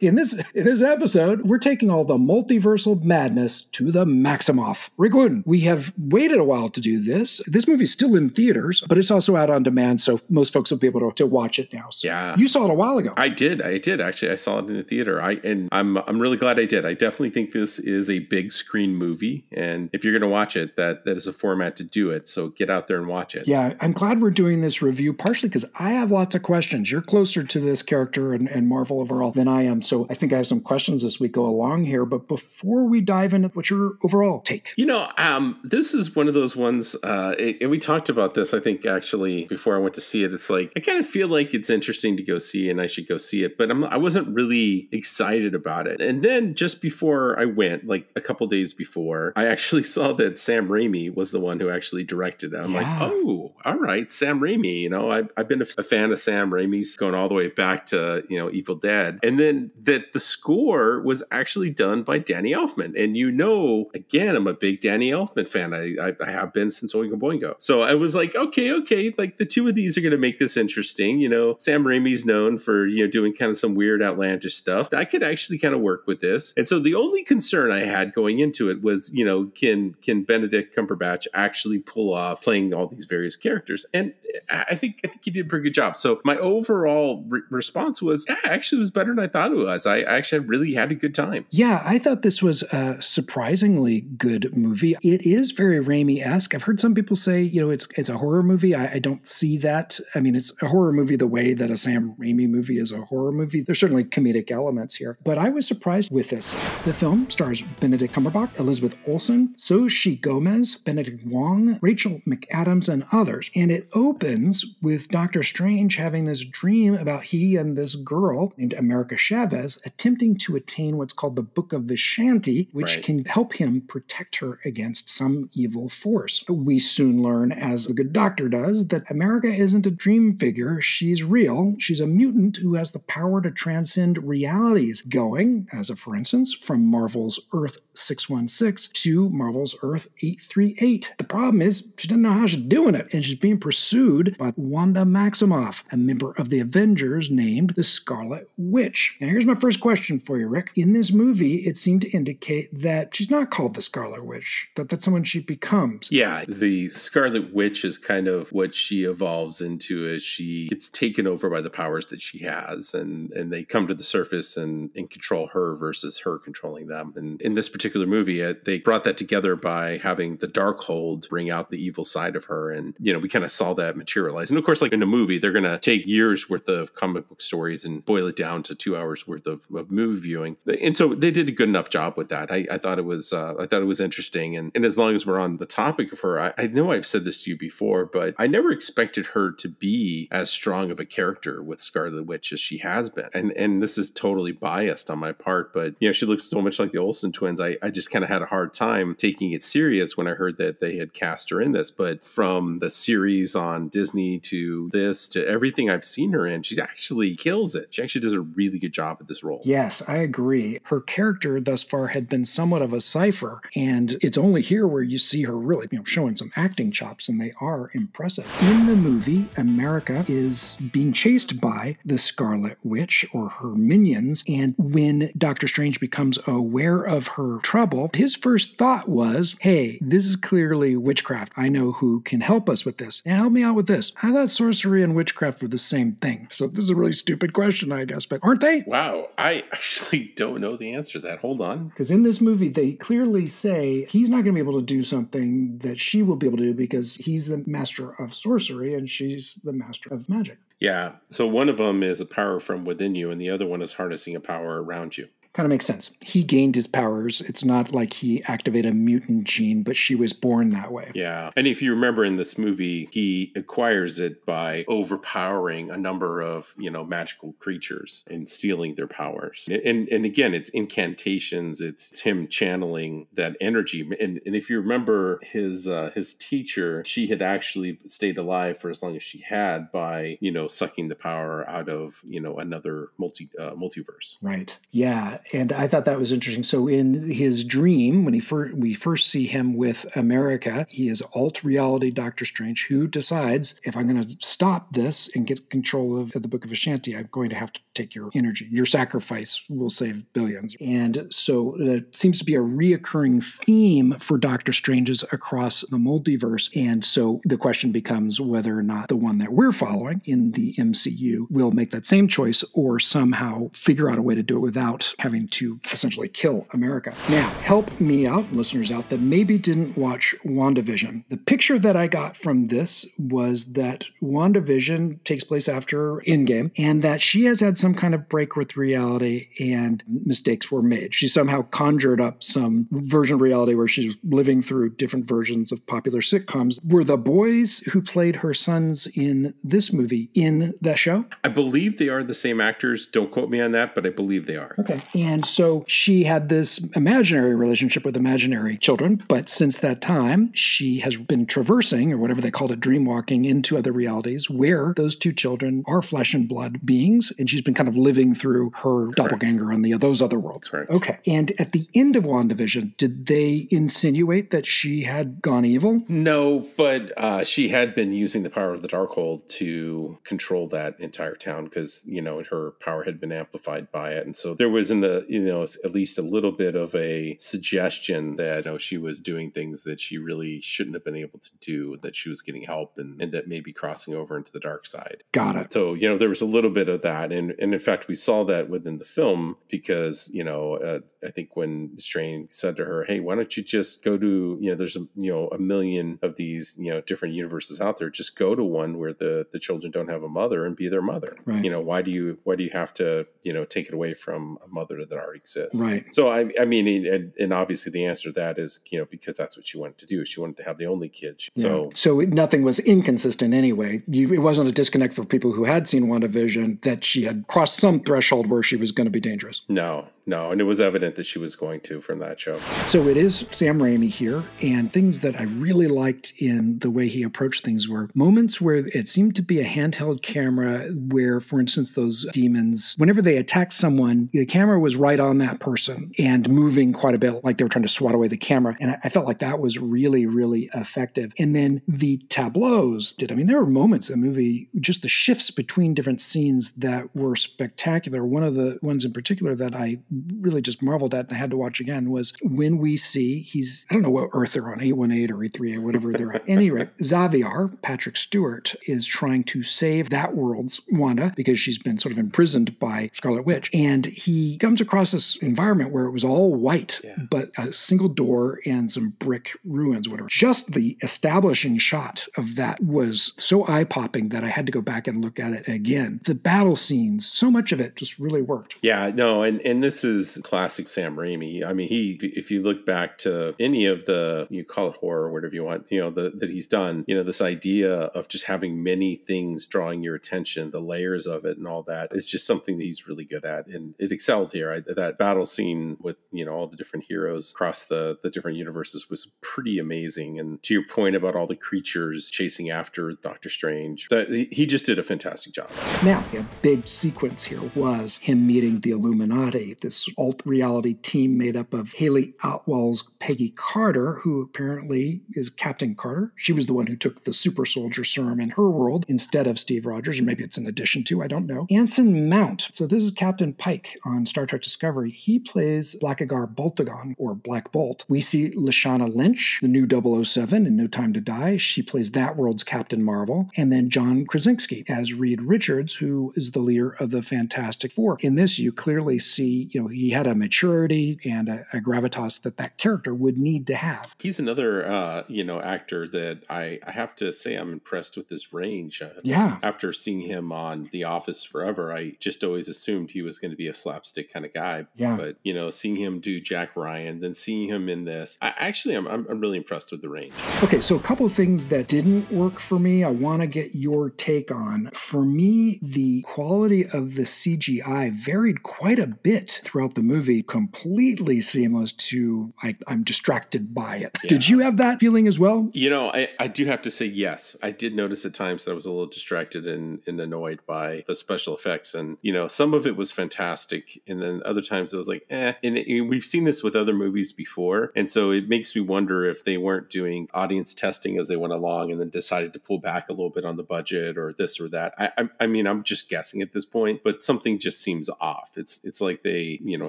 In 0.00 0.14
this 0.14 0.32
in 0.54 0.64
this 0.64 0.82
episode, 0.82 1.42
we're 1.42 1.58
taking 1.58 1.90
all 1.90 2.04
the 2.04 2.16
multiversal 2.16 3.02
madness 3.02 3.62
to 3.72 3.90
the 3.92 4.04
Maximoff. 4.04 4.90
Rick 4.96 5.12
Wootten, 5.12 5.42
we 5.46 5.60
have 5.60 5.92
waited 5.98 6.38
a 6.38 6.44
while 6.44 6.68
to 6.70 6.80
do 6.80 7.00
this. 7.02 7.40
This 7.46 7.66
movie's 7.68 7.92
still 7.92 8.14
in 8.16 8.30
theaters, 8.30 8.82
but 8.88 8.98
it's 8.98 9.10
also 9.10 9.36
out 9.36 9.50
on 9.50 9.62
demand, 9.62 10.00
so 10.00 10.20
most 10.28 10.52
folks 10.52 10.70
will 10.70 10.78
be 10.78 10.86
able 10.86 11.00
to, 11.00 11.12
to 11.16 11.26
watch 11.26 11.58
it 11.58 11.72
now. 11.72 11.88
So 11.90 12.08
Yeah. 12.08 12.34
you 12.36 12.48
saw 12.48 12.64
it 12.64 12.70
a 12.70 12.74
while 12.74 12.98
ago. 12.98 13.12
I 13.16 13.28
did. 13.28 13.62
I 13.62 13.78
did 13.78 14.00
actually. 14.00 14.32
I 14.32 14.36
saw 14.36 14.58
it 14.58 14.68
in 14.70 14.76
the 14.76 14.82
theater. 14.82 15.22
I 15.22 15.32
and 15.44 15.68
I'm 15.72 15.96
I'm 15.98 16.18
really 16.18 16.36
glad 16.36 16.58
I 16.58 16.64
did. 16.64 16.84
I 16.86 16.94
definitely 16.94 17.30
think 17.30 17.52
this 17.52 17.78
is 17.78 18.10
a 18.10 18.20
big 18.20 18.52
screen 18.52 18.94
movie, 18.94 19.46
and 19.52 19.90
if 19.92 20.04
you're 20.04 20.12
going 20.12 20.22
to 20.22 20.28
watch 20.28 20.56
it, 20.56 20.76
that 20.76 21.04
that 21.04 21.16
is 21.16 21.26
a 21.26 21.32
format 21.32 21.76
to 21.76 21.84
do 21.84 22.10
it. 22.10 22.28
So 22.28 22.48
get 22.48 22.70
out 22.70 22.88
there 22.88 22.98
and 22.98 23.06
watch 23.06 23.34
it. 23.34 23.46
Yeah, 23.48 23.74
I'm 23.80 23.92
glad 23.92 24.20
we're 24.20 24.30
doing 24.30 24.60
this 24.60 24.82
review, 24.82 25.12
partially 25.12 25.48
because 25.48 25.64
I 25.78 25.90
have 25.90 26.10
lots 26.10 26.34
of 26.34 26.42
questions. 26.42 26.90
You're 26.90 27.02
closer 27.02 27.42
to 27.42 27.60
this 27.60 27.82
character 27.82 28.34
and, 28.34 28.48
and 28.48 28.68
Marvel 28.68 29.00
overall 29.00 29.32
than 29.32 29.48
I 29.48 29.62
am. 29.62 29.69
So 29.82 30.06
I 30.10 30.14
think 30.14 30.32
I 30.32 30.36
have 30.38 30.46
some 30.46 30.60
questions 30.60 31.04
as 31.04 31.20
we 31.20 31.28
go 31.28 31.44
along 31.46 31.84
here. 31.84 32.04
But 32.04 32.28
before 32.28 32.84
we 32.84 33.00
dive 33.00 33.32
into 33.34 33.48
what's 33.54 33.70
your 33.70 33.92
overall 34.02 34.40
take? 34.40 34.72
You 34.76 34.86
know, 34.86 35.08
um, 35.18 35.60
this 35.64 35.94
is 35.94 36.14
one 36.16 36.28
of 36.28 36.34
those 36.34 36.56
ones, 36.56 36.96
uh, 37.02 37.34
and 37.60 37.70
we 37.70 37.78
talked 37.78 38.08
about 38.08 38.34
this, 38.34 38.52
I 38.54 38.60
think, 38.60 38.84
actually, 38.86 39.44
before 39.46 39.76
I 39.76 39.78
went 39.78 39.94
to 39.94 40.00
see 40.00 40.24
it. 40.24 40.32
It's 40.32 40.50
like, 40.50 40.72
I 40.76 40.80
kind 40.80 40.98
of 40.98 41.06
feel 41.06 41.28
like 41.28 41.54
it's 41.54 41.70
interesting 41.70 42.16
to 42.16 42.22
go 42.22 42.38
see 42.38 42.68
and 42.70 42.80
I 42.80 42.86
should 42.86 43.06
go 43.08 43.16
see 43.18 43.42
it, 43.44 43.56
but 43.58 43.70
I'm, 43.70 43.84
I 43.84 43.96
wasn't 43.96 44.28
really 44.28 44.88
excited 44.92 45.54
about 45.54 45.86
it. 45.86 46.00
And 46.00 46.22
then 46.22 46.54
just 46.54 46.80
before 46.80 47.38
I 47.38 47.44
went, 47.44 47.86
like 47.86 48.08
a 48.16 48.20
couple 48.20 48.46
days 48.46 48.72
before, 48.74 49.32
I 49.36 49.46
actually 49.46 49.82
saw 49.94 50.12
that 50.14 50.38
Sam 50.38 50.68
Raimi 50.68 51.14
was 51.14 51.30
the 51.32 51.40
one 51.40 51.60
who 51.60 51.70
actually 51.70 52.04
directed 52.04 52.54
it. 52.54 52.58
I'm 52.58 52.72
Yeah. 52.72 52.78
like, 53.00 53.12
oh, 53.12 53.52
all 53.64 53.74
right, 53.78 54.08
Sam 54.08 54.40
Raimi. 54.40 54.80
You 54.82 54.90
know, 54.90 55.10
I, 55.10 55.22
I've 55.36 55.48
been 55.48 55.62
a, 55.62 55.66
a 55.78 55.82
fan 55.82 56.12
of 56.12 56.18
Sam 56.18 56.50
Raimi's 56.50 56.96
going 56.96 57.14
all 57.14 57.28
the 57.28 57.34
way 57.34 57.48
back 57.48 57.86
to, 57.86 58.24
you 58.28 58.38
know, 58.38 58.50
Evil 58.50 58.74
Dead. 58.76 59.18
And 59.22 59.38
then 59.38 59.59
that 59.82 60.12
the 60.12 60.20
score 60.20 61.00
was 61.00 61.22
actually 61.30 61.70
done 61.70 62.02
by 62.02 62.18
Danny 62.18 62.52
Elfman. 62.52 63.00
And 63.00 63.16
you 63.16 63.30
know, 63.30 63.90
again, 63.94 64.36
I'm 64.36 64.46
a 64.46 64.54
big 64.54 64.80
Danny 64.80 65.10
Elfman 65.10 65.48
fan. 65.48 65.74
I, 65.74 65.96
I, 66.00 66.12
I 66.24 66.30
have 66.30 66.52
been 66.52 66.70
since 66.70 66.94
Oingo 66.94 67.18
Boingo. 67.18 67.54
So 67.58 67.82
I 67.82 67.94
was 67.94 68.14
like, 68.14 68.34
okay, 68.34 68.72
okay, 68.72 69.14
like 69.18 69.36
the 69.36 69.46
two 69.46 69.68
of 69.68 69.74
these 69.74 69.98
are 69.98 70.00
going 70.00 70.12
to 70.12 70.18
make 70.18 70.38
this 70.38 70.56
interesting. 70.56 71.20
You 71.20 71.28
know, 71.28 71.56
Sam 71.58 71.84
Raimi's 71.84 72.24
known 72.24 72.58
for, 72.58 72.86
you 72.86 73.04
know, 73.04 73.10
doing 73.10 73.34
kind 73.34 73.50
of 73.50 73.58
some 73.58 73.74
weird 73.74 74.02
outlandish 74.02 74.54
stuff. 74.54 74.92
I 74.92 75.04
could 75.04 75.22
actually 75.22 75.58
kind 75.58 75.74
of 75.74 75.80
work 75.80 76.06
with 76.06 76.20
this. 76.20 76.54
And 76.56 76.66
so 76.66 76.78
the 76.78 76.94
only 76.94 77.24
concern 77.24 77.70
I 77.70 77.80
had 77.80 78.12
going 78.12 78.38
into 78.38 78.70
it 78.70 78.82
was, 78.82 79.12
you 79.12 79.24
know, 79.24 79.46
can 79.54 79.94
can 80.02 80.24
Benedict 80.24 80.74
Cumberbatch 80.76 81.26
actually 81.34 81.78
pull 81.78 82.14
off 82.14 82.42
playing 82.42 82.72
all 82.72 82.86
these 82.86 83.04
various 83.04 83.36
characters? 83.36 83.86
And 83.92 84.14
I 84.50 84.74
think 84.74 85.00
I 85.04 85.08
think 85.08 85.24
he 85.24 85.30
did 85.30 85.46
a 85.46 85.48
pretty 85.48 85.64
good 85.64 85.74
job. 85.74 85.96
So 85.96 86.20
my 86.24 86.36
overall 86.36 87.24
re- 87.28 87.42
response 87.50 88.02
was, 88.02 88.26
yeah, 88.28 88.36
actually 88.44 88.78
it 88.78 88.80
was 88.80 88.90
better 88.90 89.14
than 89.14 89.24
I 89.24 89.28
thought 89.28 89.52
it 89.52 89.56
was. 89.56 89.86
I 89.86 90.00
actually 90.02 90.40
really 90.40 90.74
had 90.74 90.90
a 90.90 90.94
good 90.94 91.14
time. 91.14 91.46
Yeah, 91.50 91.82
I 91.84 91.98
thought 91.98 92.22
this 92.22 92.42
was 92.42 92.62
a 92.64 93.00
surprisingly 93.00 94.02
good 94.02 94.56
movie. 94.56 94.96
It 95.02 95.26
is 95.26 95.52
very 95.52 95.78
Raimi 95.84 96.24
esque. 96.24 96.54
I've 96.54 96.62
heard 96.62 96.80
some 96.80 96.94
people 96.94 97.16
say, 97.16 97.42
you 97.42 97.60
know, 97.60 97.70
it's 97.70 97.86
it's 97.96 98.08
a 98.08 98.18
horror 98.18 98.42
movie. 98.42 98.74
I, 98.74 98.94
I 98.94 98.98
don't 98.98 99.26
see 99.26 99.58
that. 99.58 99.98
I 100.14 100.20
mean, 100.20 100.36
it's 100.36 100.52
a 100.62 100.68
horror 100.68 100.92
movie 100.92 101.16
the 101.16 101.26
way 101.26 101.54
that 101.54 101.70
a 101.70 101.76
Sam 101.76 102.14
Raimi 102.18 102.48
movie 102.48 102.78
is 102.78 102.92
a 102.92 103.02
horror 103.02 103.32
movie. 103.32 103.62
There's 103.62 103.80
certainly 103.80 104.04
comedic 104.04 104.50
elements 104.50 104.94
here, 104.94 105.18
but 105.24 105.38
I 105.38 105.48
was 105.48 105.66
surprised 105.66 106.10
with 106.10 106.30
this. 106.30 106.52
The 106.84 106.94
film 106.94 107.28
stars 107.30 107.62
Benedict 107.80 108.14
Cumberbatch, 108.14 108.58
Elizabeth 108.58 108.96
Olsen, 109.06 109.54
Xochitl 109.58 110.20
Gomez, 110.20 110.76
Benedict 110.76 111.26
Wong, 111.26 111.78
Rachel 111.80 112.20
McAdams, 112.26 112.88
and 112.88 113.06
others. 113.12 113.50
And 113.54 113.72
it 113.72 113.88
opens 113.92 114.19
with 114.22 115.08
Doctor 115.08 115.42
Strange 115.42 115.96
having 115.96 116.24
this 116.26 116.44
dream 116.44 116.94
about 116.94 117.24
he 117.24 117.56
and 117.56 117.76
this 117.76 117.94
girl 117.94 118.52
named 118.58 118.74
America 118.74 119.16
Chavez 119.16 119.78
attempting 119.86 120.36
to 120.38 120.56
attain 120.56 120.98
what's 120.98 121.14
called 121.14 121.36
the 121.36 121.42
Book 121.42 121.72
of 121.72 121.82
Vishanti, 121.84 122.68
which 122.72 122.96
Right. 122.96 123.04
can 123.04 123.24
help 123.24 123.54
him 123.54 123.80
protect 123.80 124.36
her 124.36 124.58
against 124.64 125.08
some 125.08 125.48
evil 125.54 125.88
force. 125.88 126.44
We 126.48 126.78
soon 126.78 127.22
learn, 127.22 127.50
as 127.50 127.86
the 127.86 127.94
good 127.94 128.12
doctor 128.12 128.48
does, 128.50 128.88
that 128.88 129.10
America 129.10 129.48
isn't 129.48 129.86
a 129.86 129.90
dream 129.90 130.36
figure. 130.36 130.80
She's 130.80 131.24
real. 131.24 131.74
She's 131.78 132.00
a 132.00 132.06
mutant 132.06 132.58
who 132.58 132.74
has 132.74 132.92
the 132.92 132.98
power 132.98 133.40
to 133.40 133.50
transcend 133.50 134.18
realities, 134.18 135.00
going, 135.02 135.66
as 135.72 135.88
a 135.88 135.96
for 135.96 136.14
instance, 136.14 136.52
from 136.52 136.84
Marvel's 136.84 137.40
Earth 137.54 137.78
616 137.94 138.92
to 139.02 139.30
Marvel's 139.30 139.76
Earth 139.82 140.08
838. 140.22 141.12
The 141.16 141.24
problem 141.24 141.62
is 141.62 141.86
she 141.96 142.08
doesn't 142.08 142.22
know 142.22 142.32
how 142.32 142.46
she's 142.46 142.60
doing 142.60 142.94
it, 142.94 143.08
and 143.12 143.24
she's 143.24 143.34
being 143.36 143.58
pursued 143.58 144.09
by 144.10 144.52
Wanda 144.56 145.02
Maximoff, 145.02 145.84
a 145.92 145.96
member 145.96 146.32
of 146.32 146.48
the 146.48 146.58
Avengers 146.58 147.30
named 147.30 147.70
the 147.76 147.84
Scarlet 147.84 148.50
Witch. 148.56 149.16
Now, 149.20 149.28
here's 149.28 149.46
my 149.46 149.54
first 149.54 149.80
question 149.80 150.18
for 150.18 150.36
you, 150.36 150.48
Rick. 150.48 150.72
In 150.74 150.92
this 150.92 151.12
movie, 151.12 151.56
it 151.56 151.76
seemed 151.76 152.02
to 152.02 152.10
indicate 152.10 152.68
that 152.72 153.14
she's 153.14 153.30
not 153.30 153.50
called 153.50 153.74
the 153.74 153.82
Scarlet 153.82 154.24
Witch, 154.24 154.68
that 154.74 154.88
that's 154.88 155.04
someone 155.04 155.24
she 155.24 155.40
becomes. 155.40 156.10
Yeah, 156.10 156.44
the 156.48 156.88
Scarlet 156.88 157.54
Witch 157.54 157.84
is 157.84 157.98
kind 157.98 158.26
of 158.26 158.50
what 158.52 158.74
she 158.74 159.04
evolves 159.04 159.60
into 159.60 160.08
as 160.08 160.22
she 160.22 160.68
gets 160.68 160.88
taken 160.88 161.26
over 161.26 161.48
by 161.48 161.60
the 161.60 161.70
powers 161.70 162.06
that 162.08 162.20
she 162.20 162.40
has, 162.40 162.94
and 162.94 163.32
and 163.32 163.52
they 163.52 163.62
come 163.62 163.86
to 163.86 163.94
the 163.94 164.02
surface 164.02 164.56
and, 164.56 164.90
and 164.96 165.08
control 165.08 165.48
her 165.48 165.76
versus 165.76 166.18
her 166.20 166.38
controlling 166.38 166.88
them. 166.88 167.12
And 167.14 167.40
in 167.42 167.54
this 167.54 167.68
particular 167.68 168.06
movie, 168.06 168.42
uh, 168.42 168.54
they 168.64 168.78
brought 168.78 169.04
that 169.04 169.16
together 169.16 169.54
by 169.54 169.98
having 169.98 170.38
the 170.38 170.48
Darkhold 170.48 171.28
bring 171.28 171.50
out 171.50 171.70
the 171.70 171.82
evil 171.82 172.04
side 172.04 172.34
of 172.34 172.46
her, 172.46 172.70
and 172.70 172.94
you 172.98 173.12
know 173.12 173.18
we 173.18 173.28
kind 173.28 173.44
of 173.44 173.50
saw 173.50 173.74
that 173.74 173.99
materialize. 174.00 174.50
And 174.50 174.58
of 174.58 174.64
course, 174.64 174.82
like 174.82 174.92
in 174.92 175.02
a 175.02 175.06
movie, 175.06 175.38
they're 175.38 175.52
going 175.52 175.64
to 175.64 175.78
take 175.78 176.06
years 176.06 176.48
worth 176.48 176.68
of 176.68 176.94
comic 176.94 177.28
book 177.28 177.40
stories 177.40 177.84
and 177.84 178.04
boil 178.04 178.26
it 178.26 178.36
down 178.36 178.62
to 178.64 178.74
two 178.74 178.96
hours 178.96 179.28
worth 179.28 179.46
of, 179.46 179.66
of 179.74 179.90
movie 179.90 180.20
viewing. 180.20 180.56
And 180.80 180.96
so 180.96 181.14
they 181.14 181.30
did 181.30 181.48
a 181.48 181.52
good 181.52 181.68
enough 181.68 181.90
job 181.90 182.14
with 182.16 182.28
that. 182.30 182.50
I, 182.50 182.66
I 182.70 182.78
thought 182.78 182.98
it 182.98 183.04
was 183.04 183.32
uh, 183.32 183.54
I 183.58 183.66
thought 183.66 183.82
it 183.82 183.86
was 183.86 184.00
interesting. 184.00 184.56
And, 184.56 184.72
and 184.74 184.84
as 184.84 184.98
long 184.98 185.14
as 185.14 185.26
we're 185.26 185.38
on 185.38 185.58
the 185.58 185.66
topic 185.66 186.12
of 186.12 186.20
her, 186.20 186.40
I, 186.40 186.52
I 186.58 186.66
know 186.66 186.92
I've 186.92 187.06
said 187.06 187.24
this 187.24 187.44
to 187.44 187.50
you 187.50 187.58
before, 187.58 188.06
but 188.06 188.34
I 188.38 188.46
never 188.46 188.70
expected 188.70 189.26
her 189.26 189.52
to 189.52 189.68
be 189.68 190.28
as 190.30 190.50
strong 190.50 190.90
of 190.90 190.98
a 190.98 191.04
character 191.04 191.62
with 191.62 191.80
Scarlet 191.80 192.26
Witch 192.26 192.52
as 192.52 192.60
she 192.60 192.78
has 192.78 193.10
been. 193.10 193.28
And 193.34 193.52
and 193.52 193.82
this 193.82 193.98
is 193.98 194.10
totally 194.10 194.52
biased 194.52 195.10
on 195.10 195.18
my 195.18 195.32
part, 195.32 195.72
but 195.72 195.94
you 196.00 196.08
know 196.08 196.12
she 196.12 196.26
looks 196.26 196.44
so 196.44 196.62
much 196.62 196.78
like 196.78 196.92
the 196.92 196.98
Olsen 196.98 197.32
twins. 197.32 197.60
I, 197.60 197.76
I 197.82 197.90
just 197.90 198.10
kind 198.10 198.24
of 198.24 198.30
had 198.30 198.42
a 198.42 198.46
hard 198.46 198.72
time 198.74 199.14
taking 199.14 199.52
it 199.52 199.62
serious 199.62 200.16
when 200.16 200.26
I 200.26 200.34
heard 200.34 200.56
that 200.58 200.80
they 200.80 200.96
had 200.96 201.12
cast 201.12 201.50
her 201.50 201.60
in 201.60 201.72
this. 201.72 201.90
But 201.90 202.24
from 202.24 202.78
the 202.78 202.90
series 202.90 203.54
on 203.54 203.88
Disney 203.90 204.38
to 204.40 204.88
this 204.92 205.26
to 205.28 205.46
everything 205.46 205.90
I've 205.90 206.04
seen 206.04 206.32
her 206.32 206.46
in, 206.46 206.62
she 206.62 206.80
actually 206.80 207.36
kills 207.36 207.74
it. 207.74 207.88
She 207.90 208.02
actually 208.02 208.22
does 208.22 208.32
a 208.32 208.40
really 208.40 208.78
good 208.78 208.92
job 208.92 209.18
at 209.20 209.28
this 209.28 209.42
role. 209.42 209.60
Yes, 209.64 210.02
I 210.06 210.16
agree. 210.18 210.78
Her 210.84 211.00
character 211.00 211.60
thus 211.60 211.82
far 211.82 212.08
had 212.08 212.28
been 212.28 212.44
somewhat 212.44 212.82
of 212.82 212.92
a 212.92 213.00
cipher, 213.00 213.60
and 213.76 214.16
it's 214.22 214.38
only 214.38 214.62
here 214.62 214.86
where 214.86 215.02
you 215.02 215.18
see 215.18 215.42
her 215.42 215.58
really, 215.58 215.86
you 215.90 215.98
know, 215.98 216.04
showing 216.04 216.36
some 216.36 216.50
acting 216.56 216.90
chops, 216.90 217.28
and 217.28 217.40
they 217.40 217.52
are 217.60 217.90
impressive. 217.94 218.46
In 218.62 218.86
the 218.86 218.96
movie, 218.96 219.46
America 219.56 220.24
is 220.28 220.76
being 220.92 221.12
chased 221.12 221.60
by 221.60 221.96
the 222.04 222.18
Scarlet 222.18 222.78
Witch 222.82 223.26
or 223.32 223.48
her 223.48 223.74
minions, 223.74 224.44
and 224.48 224.74
when 224.78 225.30
Doctor 225.36 225.68
Strange 225.68 226.00
becomes 226.00 226.38
aware 226.46 227.02
of 227.02 227.28
her 227.28 227.58
trouble, 227.58 228.10
his 228.14 228.34
first 228.34 228.76
thought 228.78 229.08
was, 229.08 229.56
"Hey, 229.60 229.98
this 230.00 230.26
is 230.26 230.36
clearly 230.36 230.96
witchcraft. 230.96 231.52
I 231.56 231.68
know 231.68 231.92
who 231.92 232.20
can 232.20 232.40
help 232.40 232.68
us 232.68 232.84
with 232.84 232.98
this. 232.98 233.22
Now 233.24 233.36
help 233.36 233.52
me 233.52 233.62
out 233.62 233.74
with 233.74 233.79
with 233.80 233.88
this? 233.88 234.12
I 234.22 234.30
thought 234.30 234.50
sorcery 234.50 235.02
and 235.02 235.14
witchcraft 235.14 235.62
were 235.62 235.68
the 235.68 235.78
same 235.78 236.12
thing. 236.12 236.48
So 236.50 236.66
this 236.66 236.84
is 236.84 236.90
a 236.90 236.94
really 236.94 237.12
stupid 237.12 237.54
question, 237.54 237.92
I 237.92 238.04
guess, 238.04 238.26
but 238.26 238.40
aren't 238.42 238.60
they? 238.60 238.84
Wow, 238.86 239.28
I 239.38 239.64
actually 239.72 240.32
don't 240.36 240.60
know 240.60 240.76
the 240.76 240.92
answer 240.92 241.12
to 241.12 241.26
that. 241.26 241.38
Hold 241.38 241.62
on. 241.62 241.88
Because 241.88 242.10
in 242.10 242.22
this 242.22 242.42
movie, 242.42 242.68
they 242.68 242.92
clearly 242.92 243.46
say 243.46 244.04
he's 244.10 244.28
not 244.28 244.44
going 244.44 244.54
to 244.54 244.62
be 244.62 244.68
able 244.68 244.78
to 244.78 244.84
do 244.84 245.02
something 245.02 245.78
that 245.78 245.98
she 245.98 246.22
will 246.22 246.36
be 246.36 246.46
able 246.46 246.58
to 246.58 246.64
do 246.64 246.74
because 246.74 247.14
he's 247.14 247.48
the 247.48 247.64
master 247.66 248.12
of 248.20 248.34
sorcery 248.34 248.94
and 248.94 249.08
she's 249.08 249.54
the 249.64 249.72
master 249.72 250.12
of 250.12 250.28
magic. 250.28 250.58
Yeah. 250.78 251.12
So 251.30 251.46
one 251.46 251.70
of 251.70 251.78
them 251.78 252.02
is 252.02 252.20
a 252.20 252.26
power 252.26 252.60
from 252.60 252.84
within 252.84 253.14
you, 253.14 253.30
and 253.30 253.40
the 253.40 253.50
other 253.50 253.66
one 253.66 253.80
is 253.80 253.94
harnessing 253.94 254.36
a 254.36 254.40
power 254.40 254.82
around 254.82 255.16
you 255.16 255.28
kind 255.60 255.66
of 255.66 255.76
makes 255.76 255.84
sense. 255.84 256.10
He 256.22 256.42
gained 256.42 256.74
his 256.74 256.86
powers. 256.86 257.42
It's 257.42 257.62
not 257.62 257.92
like 257.92 258.14
he 258.14 258.42
activated 258.44 258.92
a 258.92 258.94
mutant 258.94 259.44
gene, 259.44 259.82
but 259.82 259.94
she 259.94 260.14
was 260.14 260.32
born 260.32 260.70
that 260.70 260.90
way. 260.90 261.12
Yeah. 261.14 261.50
And 261.54 261.66
if 261.66 261.82
you 261.82 261.90
remember 261.90 262.24
in 262.24 262.36
this 262.36 262.56
movie, 262.56 263.10
he 263.12 263.52
acquires 263.54 264.18
it 264.18 264.46
by 264.46 264.86
overpowering 264.88 265.90
a 265.90 265.98
number 265.98 266.40
of, 266.40 266.74
you 266.78 266.90
know, 266.90 267.04
magical 267.04 267.52
creatures 267.58 268.24
and 268.26 268.48
stealing 268.48 268.94
their 268.94 269.06
powers. 269.06 269.68
And 269.84 270.08
and 270.08 270.24
again, 270.24 270.54
it's 270.54 270.70
incantations, 270.70 271.82
it's 271.82 272.18
him 272.20 272.48
channeling 272.48 273.26
that 273.34 273.54
energy. 273.60 274.00
And 274.18 274.40
and 274.46 274.56
if 274.56 274.70
you 274.70 274.80
remember 274.80 275.40
his 275.42 275.86
uh, 275.86 276.10
his 276.14 276.32
teacher, 276.32 277.04
she 277.04 277.26
had 277.26 277.42
actually 277.42 277.98
stayed 278.06 278.38
alive 278.38 278.78
for 278.78 278.88
as 278.88 279.02
long 279.02 279.14
as 279.14 279.22
she 279.22 279.40
had 279.40 279.92
by, 279.92 280.38
you 280.40 280.52
know, 280.52 280.68
sucking 280.68 281.08
the 281.08 281.16
power 281.16 281.68
out 281.68 281.90
of, 281.90 282.22
you 282.24 282.40
know, 282.40 282.58
another 282.58 283.08
multi 283.18 283.50
uh, 283.60 283.72
multiverse. 283.72 284.38
Right. 284.40 284.78
Yeah 284.90 285.36
and 285.52 285.72
I 285.72 285.86
thought 285.86 286.04
that 286.04 286.18
was 286.18 286.32
interesting. 286.32 286.64
So 286.64 286.88
in 286.88 287.30
his 287.30 287.64
dream, 287.64 288.24
when 288.24 288.34
he 288.34 288.40
fir- 288.40 288.72
we 288.74 288.94
first 288.94 289.28
see 289.28 289.46
him 289.46 289.74
with 289.74 290.06
America, 290.16 290.86
he 290.88 291.08
is 291.08 291.22
alt 291.34 291.64
reality 291.64 292.10
Doctor 292.10 292.44
Strange 292.44 292.86
who 292.86 293.06
decides 293.06 293.74
if 293.84 293.96
I'm 293.96 294.08
going 294.08 294.24
to 294.24 294.36
stop 294.40 294.92
this 294.92 295.28
and 295.34 295.46
get 295.46 295.70
control 295.70 296.18
of, 296.18 296.32
the 296.32 296.48
Book 296.48 296.64
of 296.64 296.70
Vishanti, 296.70 297.16
I'm 297.16 297.28
going 297.30 297.50
to 297.50 297.56
have 297.56 297.72
to 297.72 297.80
take 297.94 298.14
your 298.14 298.30
energy. 298.34 298.66
Your 298.70 298.86
sacrifice 298.86 299.64
will 299.68 299.90
save 299.90 300.32
billions. 300.32 300.76
And 300.80 301.26
so 301.30 301.76
it 301.78 302.16
seems 302.16 302.38
to 302.38 302.44
be 302.44 302.54
a 302.54 302.60
reoccurring 302.60 303.44
theme 303.44 304.16
for 304.18 304.38
Doctor 304.38 304.72
Strange's 304.72 305.22
across 305.32 305.82
the 305.82 305.96
multiverse. 305.96 306.74
And 306.74 307.04
so 307.04 307.40
the 307.44 307.56
question 307.56 307.92
becomes 307.92 308.40
whether 308.40 308.78
or 308.78 308.82
not 308.82 309.08
the 309.08 309.16
one 309.16 309.38
that 309.38 309.52
we're 309.52 309.72
following 309.72 310.22
in 310.24 310.52
the 310.52 310.74
MCU 310.74 311.46
will 311.50 311.72
make 311.72 311.90
that 311.90 312.06
same 312.06 312.28
choice 312.28 312.64
or 312.72 312.98
somehow 312.98 313.70
figure 313.74 314.10
out 314.10 314.18
a 314.18 314.22
way 314.22 314.34
to 314.34 314.42
do 314.42 314.56
it 314.56 314.60
without 314.60 315.14
having 315.18 315.29
having 315.30 315.46
to 315.46 315.78
essentially 315.92 316.28
kill 316.28 316.66
America. 316.72 317.14
Now, 317.28 317.48
help 317.60 318.00
me 318.00 318.26
out, 318.26 318.52
listeners 318.52 318.90
out 318.90 319.08
that 319.10 319.20
maybe 319.20 319.58
didn't 319.58 319.96
watch 319.96 320.34
WandaVision. 320.44 321.22
The 321.28 321.36
picture 321.36 321.78
that 321.78 321.96
I 321.96 322.08
got 322.08 322.36
from 322.36 322.64
this 322.64 323.06
was 323.16 323.72
that 323.74 324.06
WandaVision 324.20 325.22
takes 325.22 325.44
place 325.44 325.68
after 325.68 326.16
Endgame 326.26 326.72
and 326.76 327.02
that 327.02 327.20
she 327.20 327.44
has 327.44 327.60
had 327.60 327.78
some 327.78 327.94
kind 327.94 328.12
of 328.12 328.28
break 328.28 328.56
with 328.56 328.76
reality 328.76 329.46
and 329.60 330.02
mistakes 330.08 330.72
were 330.72 330.82
made. 330.82 331.14
She 331.14 331.28
somehow 331.28 331.62
conjured 331.62 332.20
up 332.20 332.42
some 332.42 332.88
version 332.90 333.36
of 333.36 333.40
reality 333.40 333.74
where 333.74 333.86
she's 333.86 334.16
living 334.24 334.62
through 334.62 334.96
different 334.96 335.28
versions 335.28 335.70
of 335.70 335.86
popular 335.86 336.22
sitcoms. 336.22 336.84
Were 336.84 337.04
the 337.04 337.16
boys 337.16 337.78
who 337.92 338.02
played 338.02 338.36
her 338.36 338.52
sons 338.52 339.06
in 339.14 339.54
this 339.62 339.92
movie 339.92 340.28
in 340.34 340.74
that 340.80 340.98
show? 340.98 341.24
I 341.44 341.48
believe 341.50 341.98
they 341.98 342.08
are 342.08 342.24
the 342.24 342.34
same 342.34 342.60
actors. 342.60 343.06
Don't 343.06 343.30
quote 343.30 343.48
me 343.48 343.60
on 343.60 343.70
that, 343.72 343.94
but 343.94 344.04
I 344.04 344.10
believe 344.10 344.46
they 344.46 344.56
are. 344.56 344.74
Okay. 344.80 345.00
And 345.20 345.44
so 345.44 345.84
she 345.86 346.24
had 346.24 346.48
this 346.48 346.78
imaginary 346.96 347.54
relationship 347.54 348.04
with 348.04 348.16
imaginary 348.16 348.76
children. 348.76 349.22
But 349.28 349.50
since 349.50 349.78
that 349.78 350.00
time, 350.00 350.52
she 350.54 351.00
has 351.00 351.16
been 351.16 351.46
traversing, 351.46 352.12
or 352.12 352.18
whatever 352.18 352.40
they 352.40 352.50
called 352.50 352.72
it, 352.72 352.80
dream 352.80 353.04
walking 353.04 353.44
into 353.44 353.76
other 353.76 353.92
realities 353.92 354.48
where 354.48 354.94
those 354.96 355.16
two 355.16 355.32
children 355.32 355.84
are 355.86 356.02
flesh 356.02 356.34
and 356.34 356.48
blood 356.48 356.84
beings. 356.84 357.32
And 357.38 357.48
she's 357.48 357.62
been 357.62 357.74
kind 357.74 357.88
of 357.88 357.96
living 357.96 358.34
through 358.34 358.70
her 358.76 359.06
Correct. 359.06 359.16
doppelganger 359.16 359.72
on 359.72 359.82
the 359.82 359.90
those 360.00 360.22
other 360.22 360.38
worlds. 360.38 360.68
Correct. 360.68 360.90
Okay. 360.90 361.18
And 361.26 361.52
at 361.58 361.72
the 361.72 361.86
end 361.94 362.16
of 362.16 362.24
WandaVision, 362.24 362.96
did 362.96 363.26
they 363.26 363.66
insinuate 363.70 364.50
that 364.50 364.66
she 364.66 365.02
had 365.02 365.42
gone 365.42 365.64
evil? 365.64 366.02
No, 366.08 366.66
but 366.76 367.16
uh, 367.18 367.44
she 367.44 367.68
had 367.68 367.94
been 367.94 368.12
using 368.12 368.42
the 368.42 368.50
power 368.50 368.72
of 368.72 368.82
the 368.82 368.88
Darkhold 368.88 369.46
to 369.48 370.18
control 370.24 370.68
that 370.68 370.98
entire 371.00 371.34
town 371.34 371.64
because, 371.64 372.02
you 372.06 372.22
know, 372.22 372.42
her 372.50 372.72
power 372.80 373.04
had 373.04 373.20
been 373.20 373.32
amplified 373.32 373.90
by 373.92 374.12
it. 374.12 374.24
And 374.24 374.36
so 374.36 374.54
there 374.54 374.68
was 374.68 374.90
in 374.90 375.00
the 375.00 375.09
you 375.28 375.40
know 375.40 375.62
at 375.62 375.92
least 375.92 376.18
a 376.18 376.22
little 376.22 376.52
bit 376.52 376.74
of 376.74 376.94
a 376.94 377.36
suggestion 377.38 378.36
that 378.36 378.64
you 378.64 378.70
know 378.70 378.78
she 378.78 378.98
was 378.98 379.20
doing 379.20 379.50
things 379.50 379.82
that 379.84 380.00
she 380.00 380.18
really 380.18 380.60
shouldn't 380.60 380.94
have 380.94 381.04
been 381.04 381.16
able 381.16 381.38
to 381.38 381.50
do 381.60 381.96
that 382.02 382.16
she 382.16 382.28
was 382.28 382.42
getting 382.42 382.62
help 382.62 382.94
and, 382.98 383.20
and 383.20 383.32
that 383.32 383.48
maybe 383.48 383.72
crossing 383.72 384.14
over 384.14 384.36
into 384.36 384.52
the 384.52 384.60
dark 384.60 384.86
side. 384.86 385.22
Got 385.32 385.56
it. 385.56 385.72
So 385.72 385.94
you 385.94 386.08
know 386.08 386.18
there 386.18 386.28
was 386.28 386.42
a 386.42 386.46
little 386.46 386.70
bit 386.70 386.88
of 386.88 387.02
that 387.02 387.32
and, 387.32 387.54
and 387.58 387.74
in 387.74 387.80
fact 387.80 388.08
we 388.08 388.14
saw 388.14 388.44
that 388.44 388.68
within 388.68 388.98
the 388.98 389.04
film 389.04 389.56
because 389.68 390.30
you 390.32 390.44
know 390.44 390.74
uh, 390.76 391.00
i 391.26 391.30
think 391.30 391.56
when 391.56 391.98
Strange 391.98 392.50
said 392.50 392.76
to 392.76 392.84
her 392.84 393.04
hey 393.04 393.20
why 393.20 393.34
don't 393.34 393.56
you 393.56 393.62
just 393.62 394.02
go 394.02 394.16
to 394.16 394.58
you 394.60 394.70
know 394.70 394.76
there's 394.76 394.96
a 394.96 395.06
you 395.16 395.32
know 395.32 395.48
a 395.48 395.58
million 395.58 396.18
of 396.22 396.36
these 396.36 396.76
you 396.78 396.90
know 396.90 397.00
different 397.00 397.34
universes 397.34 397.80
out 397.80 397.98
there. 397.98 398.10
Just 398.10 398.36
go 398.36 398.54
to 398.54 398.64
one 398.64 398.98
where 398.98 399.12
the 399.12 399.46
the 399.52 399.58
children 399.58 399.90
don't 399.90 400.10
have 400.10 400.22
a 400.22 400.28
mother 400.28 400.64
and 400.64 400.76
be 400.76 400.88
their 400.88 401.02
mother. 401.02 401.34
Right. 401.44 401.62
you 401.64 401.70
know 401.70 401.80
why 401.80 402.02
do 402.02 402.10
you 402.10 402.38
why 402.44 402.56
do 402.56 402.64
you 402.64 402.70
have 402.72 402.92
to 402.94 403.26
you 403.42 403.52
know 403.52 403.64
take 403.64 403.86
it 403.86 403.94
away 403.94 404.14
from 404.14 404.58
a 404.64 404.68
mother 404.68 404.99
that 405.04 405.16
already 405.16 405.40
exists. 405.40 405.80
Right. 405.80 406.04
So 406.14 406.28
I, 406.28 406.50
I 406.60 406.64
mean, 406.64 407.06
and, 407.06 407.32
and, 407.38 407.52
obviously 407.52 407.92
the 407.92 408.06
answer 408.06 408.30
to 408.30 408.32
that 408.32 408.58
is, 408.58 408.80
you 408.90 408.98
know, 408.98 409.06
because 409.10 409.36
that's 409.36 409.56
what 409.56 409.66
she 409.66 409.78
wanted 409.78 409.98
to 409.98 410.06
do. 410.06 410.24
She 410.24 410.40
wanted 410.40 410.56
to 410.58 410.64
have 410.64 410.78
the 410.78 410.86
only 410.86 411.08
kid. 411.08 411.42
So, 411.56 411.84
yeah. 411.84 411.90
so 411.94 412.20
nothing 412.20 412.62
was 412.62 412.78
inconsistent 412.80 413.54
anyway. 413.54 414.02
You, 414.06 414.32
it 414.32 414.38
wasn't 414.38 414.68
a 414.68 414.72
disconnect 414.72 415.14
for 415.14 415.24
people 415.24 415.52
who 415.52 415.64
had 415.64 415.88
seen 415.88 416.06
WandaVision 416.06 416.82
that 416.82 417.04
she 417.04 417.24
had 417.24 417.46
crossed 417.48 417.76
some 417.76 418.00
threshold 418.00 418.48
where 418.48 418.62
she 418.62 418.76
was 418.76 418.92
going 418.92 419.06
to 419.06 419.10
be 419.10 419.20
dangerous. 419.20 419.62
No, 419.68 420.06
no, 420.30 420.52
and 420.52 420.60
it 420.60 420.64
was 420.64 420.80
evident 420.80 421.16
that 421.16 421.26
she 421.26 421.40
was 421.40 421.56
going 421.56 421.80
to 421.80 422.00
from 422.00 422.20
that 422.20 422.38
show. 422.38 422.58
So 422.86 423.08
it 423.08 423.16
is 423.16 423.44
Sam 423.50 423.80
Raimi 423.80 424.08
here, 424.08 424.44
and 424.62 424.92
things 424.92 425.20
that 425.20 425.38
I 425.38 425.42
really 425.42 425.88
liked 425.88 426.32
in 426.38 426.78
the 426.78 426.90
way 426.90 427.08
he 427.08 427.24
approached 427.24 427.64
things 427.64 427.88
were 427.88 428.08
moments 428.14 428.60
where 428.60 428.76
it 428.76 429.08
seemed 429.08 429.34
to 429.36 429.42
be 429.42 429.60
a 429.60 429.64
handheld 429.64 430.22
camera, 430.22 430.84
where, 430.92 431.40
for 431.40 431.58
instance, 431.58 431.94
those 431.94 432.26
demons, 432.32 432.94
whenever 432.96 433.20
they 433.20 433.36
attacked 433.36 433.72
someone, 433.72 434.30
the 434.32 434.46
camera 434.46 434.78
was 434.78 434.94
right 434.94 435.18
on 435.18 435.38
that 435.38 435.58
person 435.58 436.12
and 436.18 436.48
moving 436.48 436.92
quite 436.92 437.16
a 437.16 437.18
bit, 437.18 437.42
like 437.42 437.58
they 437.58 437.64
were 437.64 437.68
trying 437.68 437.82
to 437.82 437.88
swat 437.88 438.14
away 438.14 438.28
the 438.28 438.36
camera. 438.36 438.76
And 438.80 438.96
I 439.02 439.08
felt 439.08 439.26
like 439.26 439.40
that 439.40 439.58
was 439.58 439.78
really, 439.78 440.26
really 440.26 440.70
effective. 440.74 441.32
And 441.40 441.56
then 441.56 441.82
the 441.88 442.18
tableaus 442.28 443.12
did. 443.12 443.32
I 443.32 443.34
mean, 443.34 443.46
there 443.46 443.58
were 443.58 443.66
moments 443.66 444.08
in 444.08 444.20
the 444.20 444.26
movie, 444.28 444.68
just 444.78 445.02
the 445.02 445.08
shifts 445.08 445.50
between 445.50 445.92
different 445.92 446.20
scenes 446.20 446.70
that 446.76 447.14
were 447.16 447.34
spectacular. 447.34 448.24
One 448.24 448.44
of 448.44 448.54
the 448.54 448.78
ones 448.80 449.04
in 449.04 449.12
particular 449.12 449.56
that 449.56 449.74
I 449.74 449.98
really 450.40 450.62
just 450.62 450.82
marveled 450.82 451.14
at 451.14 451.28
and 451.28 451.36
I 451.36 451.40
had 451.40 451.50
to 451.50 451.56
watch 451.56 451.80
again 451.80 452.10
was 452.10 452.32
when 452.42 452.78
we 452.78 452.96
see 452.96 453.40
he's, 453.40 453.86
I 453.90 453.94
don't 453.94 454.02
know 454.02 454.10
what 454.10 454.30
Earth 454.32 454.52
they're 454.52 454.68
on, 454.68 454.80
818 454.80 455.30
or 455.30 455.38
E3A, 455.38 455.78
whatever 455.78 456.12
they're 456.12 456.32
on. 456.32 456.40
Any 456.48 456.70
rate, 456.70 456.88
Xavier, 457.02 457.70
Patrick 457.82 458.16
Stewart, 458.16 458.74
is 458.86 459.06
trying 459.06 459.44
to 459.44 459.62
save 459.62 460.10
that 460.10 460.34
world's 460.34 460.80
Wanda 460.90 461.32
because 461.36 461.58
she's 461.58 461.78
been 461.78 461.98
sort 461.98 462.12
of 462.12 462.18
imprisoned 462.18 462.78
by 462.78 463.10
Scarlet 463.12 463.44
Witch. 463.44 463.70
And 463.72 464.06
he 464.06 464.58
comes 464.58 464.80
across 464.80 465.12
this 465.12 465.36
environment 465.36 465.92
where 465.92 466.04
it 466.04 466.12
was 466.12 466.24
all 466.24 466.54
white, 466.54 467.00
yeah. 467.04 467.16
but 467.30 467.48
a 467.58 467.72
single 467.72 468.08
door 468.08 468.60
and 468.66 468.90
some 468.90 469.10
brick 469.18 469.56
ruins, 469.64 470.08
whatever. 470.08 470.28
Just 470.28 470.72
the 470.72 470.96
establishing 471.02 471.78
shot 471.78 472.26
of 472.36 472.56
that 472.56 472.82
was 472.82 473.32
so 473.36 473.66
eye 473.68 473.84
popping 473.84 474.30
that 474.30 474.44
I 474.44 474.48
had 474.48 474.66
to 474.66 474.72
go 474.72 474.80
back 474.80 475.06
and 475.06 475.22
look 475.22 475.38
at 475.38 475.52
it 475.52 475.68
again. 475.68 476.20
The 476.24 476.34
battle 476.34 476.76
scenes, 476.76 477.26
so 477.26 477.50
much 477.50 477.72
of 477.72 477.80
it 477.80 477.96
just 477.96 478.18
really 478.18 478.42
worked. 478.42 478.76
Yeah, 478.82 479.10
no, 479.14 479.42
and, 479.42 479.60
and 479.62 479.82
this 479.82 479.99
is 480.04 480.40
classic 480.42 480.88
Sam 480.88 481.16
Raimi. 481.16 481.64
I 481.64 481.72
mean, 481.72 481.88
he, 481.88 482.18
if 482.22 482.50
you 482.50 482.62
look 482.62 482.84
back 482.86 483.18
to 483.18 483.54
any 483.58 483.86
of 483.86 484.06
the, 484.06 484.46
you 484.50 484.64
call 484.64 484.88
it 484.88 484.96
horror, 484.96 485.30
whatever 485.30 485.54
you 485.54 485.64
want, 485.64 485.86
you 485.90 486.00
know, 486.00 486.10
the, 486.10 486.30
that 486.36 486.50
he's 486.50 486.66
done, 486.66 487.04
you 487.06 487.14
know, 487.14 487.22
this 487.22 487.40
idea 487.40 487.94
of 487.94 488.28
just 488.28 488.44
having 488.44 488.82
many 488.82 489.16
things 489.16 489.66
drawing 489.66 490.02
your 490.02 490.14
attention, 490.14 490.70
the 490.70 490.80
layers 490.80 491.26
of 491.26 491.44
it 491.44 491.58
and 491.58 491.66
all 491.66 491.82
that 491.84 492.08
is 492.12 492.26
just 492.26 492.46
something 492.46 492.78
that 492.78 492.84
he's 492.84 493.06
really 493.08 493.24
good 493.24 493.44
at. 493.44 493.66
And 493.66 493.94
it 493.98 494.12
excelled 494.12 494.52
here. 494.52 494.72
I, 494.72 494.80
that 494.94 495.18
battle 495.18 495.44
scene 495.44 495.96
with, 496.00 496.16
you 496.32 496.44
know, 496.44 496.52
all 496.52 496.66
the 496.66 496.76
different 496.76 497.04
heroes 497.06 497.52
across 497.52 497.86
the, 497.86 498.18
the 498.22 498.30
different 498.30 498.58
universes 498.58 499.08
was 499.10 499.30
pretty 499.40 499.78
amazing. 499.78 500.38
And 500.38 500.62
to 500.64 500.74
your 500.74 500.86
point 500.86 501.16
about 501.16 501.36
all 501.36 501.46
the 501.46 501.56
creatures 501.56 502.30
chasing 502.30 502.70
after 502.70 503.12
Doctor 503.12 503.48
Strange, 503.48 504.08
that, 504.08 504.28
he 504.50 504.66
just 504.66 504.86
did 504.86 504.98
a 504.98 505.02
fantastic 505.02 505.52
job. 505.52 505.70
Now, 506.04 506.24
a 506.32 506.44
big 506.62 506.86
sequence 506.88 507.44
here 507.44 507.60
was 507.74 508.18
him 508.18 508.46
meeting 508.46 508.80
the 508.80 508.90
Illuminati, 508.90 509.76
the 509.80 509.89
this 509.90 510.08
alt 510.16 510.40
reality 510.44 510.94
team 510.94 511.36
made 511.36 511.56
up 511.56 511.74
of 511.74 511.94
Hayley 511.94 512.32
Atwell's 512.44 513.08
Peggy 513.18 513.52
Carter, 513.56 514.20
who 514.22 514.40
apparently 514.40 515.20
is 515.32 515.50
Captain 515.50 515.96
Carter. 515.96 516.32
She 516.36 516.52
was 516.52 516.68
the 516.68 516.74
one 516.74 516.86
who 516.86 516.94
took 516.94 517.24
the 517.24 517.32
super 517.32 517.64
soldier 517.64 518.04
serum 518.04 518.38
in 518.38 518.50
her 518.50 518.70
world 518.70 519.04
instead 519.08 519.48
of 519.48 519.58
Steve 519.58 519.86
Rogers, 519.86 520.20
or 520.20 520.22
maybe 520.22 520.44
it's 520.44 520.56
in 520.56 520.64
addition 520.64 521.02
to, 521.04 521.24
I 521.24 521.26
don't 521.26 521.46
know. 521.46 521.66
Anson 521.72 522.28
Mount. 522.28 522.68
So 522.72 522.86
this 522.86 523.02
is 523.02 523.10
Captain 523.10 523.52
Pike 523.52 523.98
on 524.04 524.26
Star 524.26 524.46
Trek 524.46 524.62
Discovery. 524.62 525.10
He 525.10 525.40
plays 525.40 525.96
Blackagar 526.00 526.54
Boltagon, 526.54 527.16
or 527.18 527.34
Black 527.34 527.72
Bolt. 527.72 528.04
We 528.08 528.20
see 528.20 528.50
Lashana 528.50 529.12
Lynch, 529.12 529.58
the 529.60 529.66
new 529.66 529.88
007 530.24 530.66
in 530.66 530.76
No 530.76 530.86
Time 530.86 531.12
to 531.14 531.20
Die. 531.20 531.56
She 531.56 531.82
plays 531.82 532.12
that 532.12 532.36
world's 532.36 532.62
Captain 532.62 533.02
Marvel. 533.02 533.50
And 533.56 533.72
then 533.72 533.90
John 533.90 534.24
Krasinski 534.24 534.84
as 534.88 535.14
Reed 535.14 535.40
Richards, 535.42 535.94
who 535.96 536.32
is 536.36 536.52
the 536.52 536.60
leader 536.60 536.90
of 537.00 537.10
the 537.10 537.22
Fantastic 537.22 537.90
Four. 537.90 538.18
In 538.20 538.36
this, 538.36 538.60
you 538.60 538.70
clearly 538.70 539.18
see, 539.18 539.68
you 539.72 539.79
he 539.88 540.10
had 540.10 540.26
a 540.26 540.34
maturity 540.34 541.18
and 541.24 541.48
a, 541.48 541.64
a 541.72 541.78
gravitas 541.78 542.42
that 542.42 542.56
that 542.56 542.78
character 542.78 543.14
would 543.14 543.38
need 543.38 543.66
to 543.68 543.74
have. 543.74 544.14
He's 544.18 544.38
another, 544.38 544.90
uh, 544.90 545.22
you 545.28 545.44
know, 545.44 545.60
actor 545.60 546.08
that 546.08 546.42
I, 546.48 546.78
I 546.86 546.92
have 546.92 547.14
to 547.16 547.32
say 547.32 547.54
I'm 547.54 547.72
impressed 547.72 548.16
with 548.16 548.28
his 548.28 548.52
range. 548.52 549.02
Uh, 549.02 549.10
yeah. 549.22 549.58
After 549.62 549.92
seeing 549.92 550.20
him 550.20 550.52
on 550.52 550.88
The 550.92 551.04
Office 551.04 551.44
forever, 551.44 551.92
I 551.92 552.12
just 552.20 552.44
always 552.44 552.68
assumed 552.68 553.10
he 553.10 553.22
was 553.22 553.38
going 553.38 553.50
to 553.50 553.56
be 553.56 553.66
a 553.66 553.74
slapstick 553.74 554.32
kind 554.32 554.44
of 554.44 554.52
guy. 554.52 554.86
Yeah. 554.96 555.16
But, 555.16 555.36
you 555.42 555.54
know, 555.54 555.70
seeing 555.70 555.96
him 555.96 556.20
do 556.20 556.40
Jack 556.40 556.76
Ryan, 556.76 557.20
then 557.20 557.34
seeing 557.34 557.68
him 557.68 557.88
in 557.88 558.04
this, 558.04 558.38
I 558.40 558.54
actually, 558.56 558.94
I'm, 558.94 559.06
I'm, 559.06 559.26
I'm 559.28 559.40
really 559.40 559.58
impressed 559.58 559.92
with 559.92 560.02
the 560.02 560.08
range. 560.08 560.32
Okay, 560.62 560.80
so 560.80 560.96
a 560.96 561.00
couple 561.00 561.26
of 561.26 561.32
things 561.32 561.66
that 561.66 561.88
didn't 561.88 562.30
work 562.30 562.58
for 562.58 562.78
me, 562.78 563.04
I 563.04 563.10
want 563.10 563.40
to 563.42 563.46
get 563.46 563.74
your 563.74 564.10
take 564.10 564.50
on. 564.50 564.90
For 564.92 565.24
me, 565.24 565.78
the 565.82 566.22
quality 566.22 566.84
of 566.84 567.14
the 567.14 567.22
CGI 567.22 568.12
varied 568.12 568.62
quite 568.62 568.98
a 568.98 569.06
bit 569.06 569.60
throughout 569.70 569.94
the 569.94 570.02
movie, 570.02 570.42
completely 570.42 571.40
seamless 571.40 571.92
to 571.92 572.52
I, 572.62 572.76
am 572.88 573.04
distracted 573.04 573.72
by 573.72 573.96
it. 573.96 574.18
Yeah. 574.24 574.28
Did 574.28 574.48
you 574.48 574.58
have 574.60 574.78
that 574.78 574.98
feeling 574.98 575.28
as 575.28 575.38
well? 575.38 575.70
You 575.72 575.90
know, 575.90 576.10
I, 576.12 576.28
I 576.40 576.48
do 576.48 576.64
have 576.66 576.82
to 576.82 576.90
say 576.90 577.06
yes. 577.06 577.56
I 577.62 577.70
did 577.70 577.94
notice 577.94 578.24
at 578.24 578.34
times 578.34 578.64
that 578.64 578.72
I 578.72 578.74
was 578.74 578.86
a 578.86 578.90
little 578.90 579.06
distracted 579.06 579.68
and, 579.68 580.00
and 580.08 580.20
annoyed 580.20 580.60
by 580.66 581.04
the 581.06 581.14
special 581.14 581.54
effects. 581.54 581.94
And, 581.94 582.18
you 582.22 582.32
know, 582.32 582.48
some 582.48 582.74
of 582.74 582.86
it 582.86 582.96
was 582.96 583.12
fantastic. 583.12 584.02
And 584.08 584.20
then 584.20 584.42
other 584.44 584.62
times 584.62 584.92
it 584.92 584.96
was 584.96 585.08
like, 585.08 585.24
eh. 585.30 585.52
And 585.62 585.78
it, 585.78 586.02
we've 586.02 586.24
seen 586.24 586.44
this 586.44 586.64
with 586.64 586.74
other 586.74 586.94
movies 586.94 587.32
before. 587.32 587.92
And 587.94 588.10
so 588.10 588.32
it 588.32 588.48
makes 588.48 588.74
me 588.74 588.82
wonder 588.82 589.24
if 589.28 589.44
they 589.44 589.56
weren't 589.56 589.88
doing 589.88 590.28
audience 590.34 590.74
testing 590.74 591.16
as 591.18 591.28
they 591.28 591.36
went 591.36 591.52
along 591.52 591.92
and 591.92 592.00
then 592.00 592.10
decided 592.10 592.52
to 592.54 592.58
pull 592.58 592.78
back 592.78 593.08
a 593.08 593.12
little 593.12 593.30
bit 593.30 593.44
on 593.44 593.56
the 593.56 593.62
budget 593.62 594.18
or 594.18 594.32
this 594.32 594.58
or 594.58 594.68
that. 594.70 594.94
I, 594.98 595.10
I, 595.16 595.28
I 595.40 595.46
mean, 595.46 595.68
I'm 595.68 595.84
just 595.84 596.08
guessing 596.08 596.42
at 596.42 596.52
this 596.52 596.64
point, 596.64 597.02
but 597.04 597.22
something 597.22 597.58
just 597.58 597.80
seems 597.80 598.10
off. 598.20 598.52
It's 598.56 598.80
it's 598.82 599.00
like 599.00 599.22
they 599.22 599.59
you 599.62 599.78
know 599.78 599.88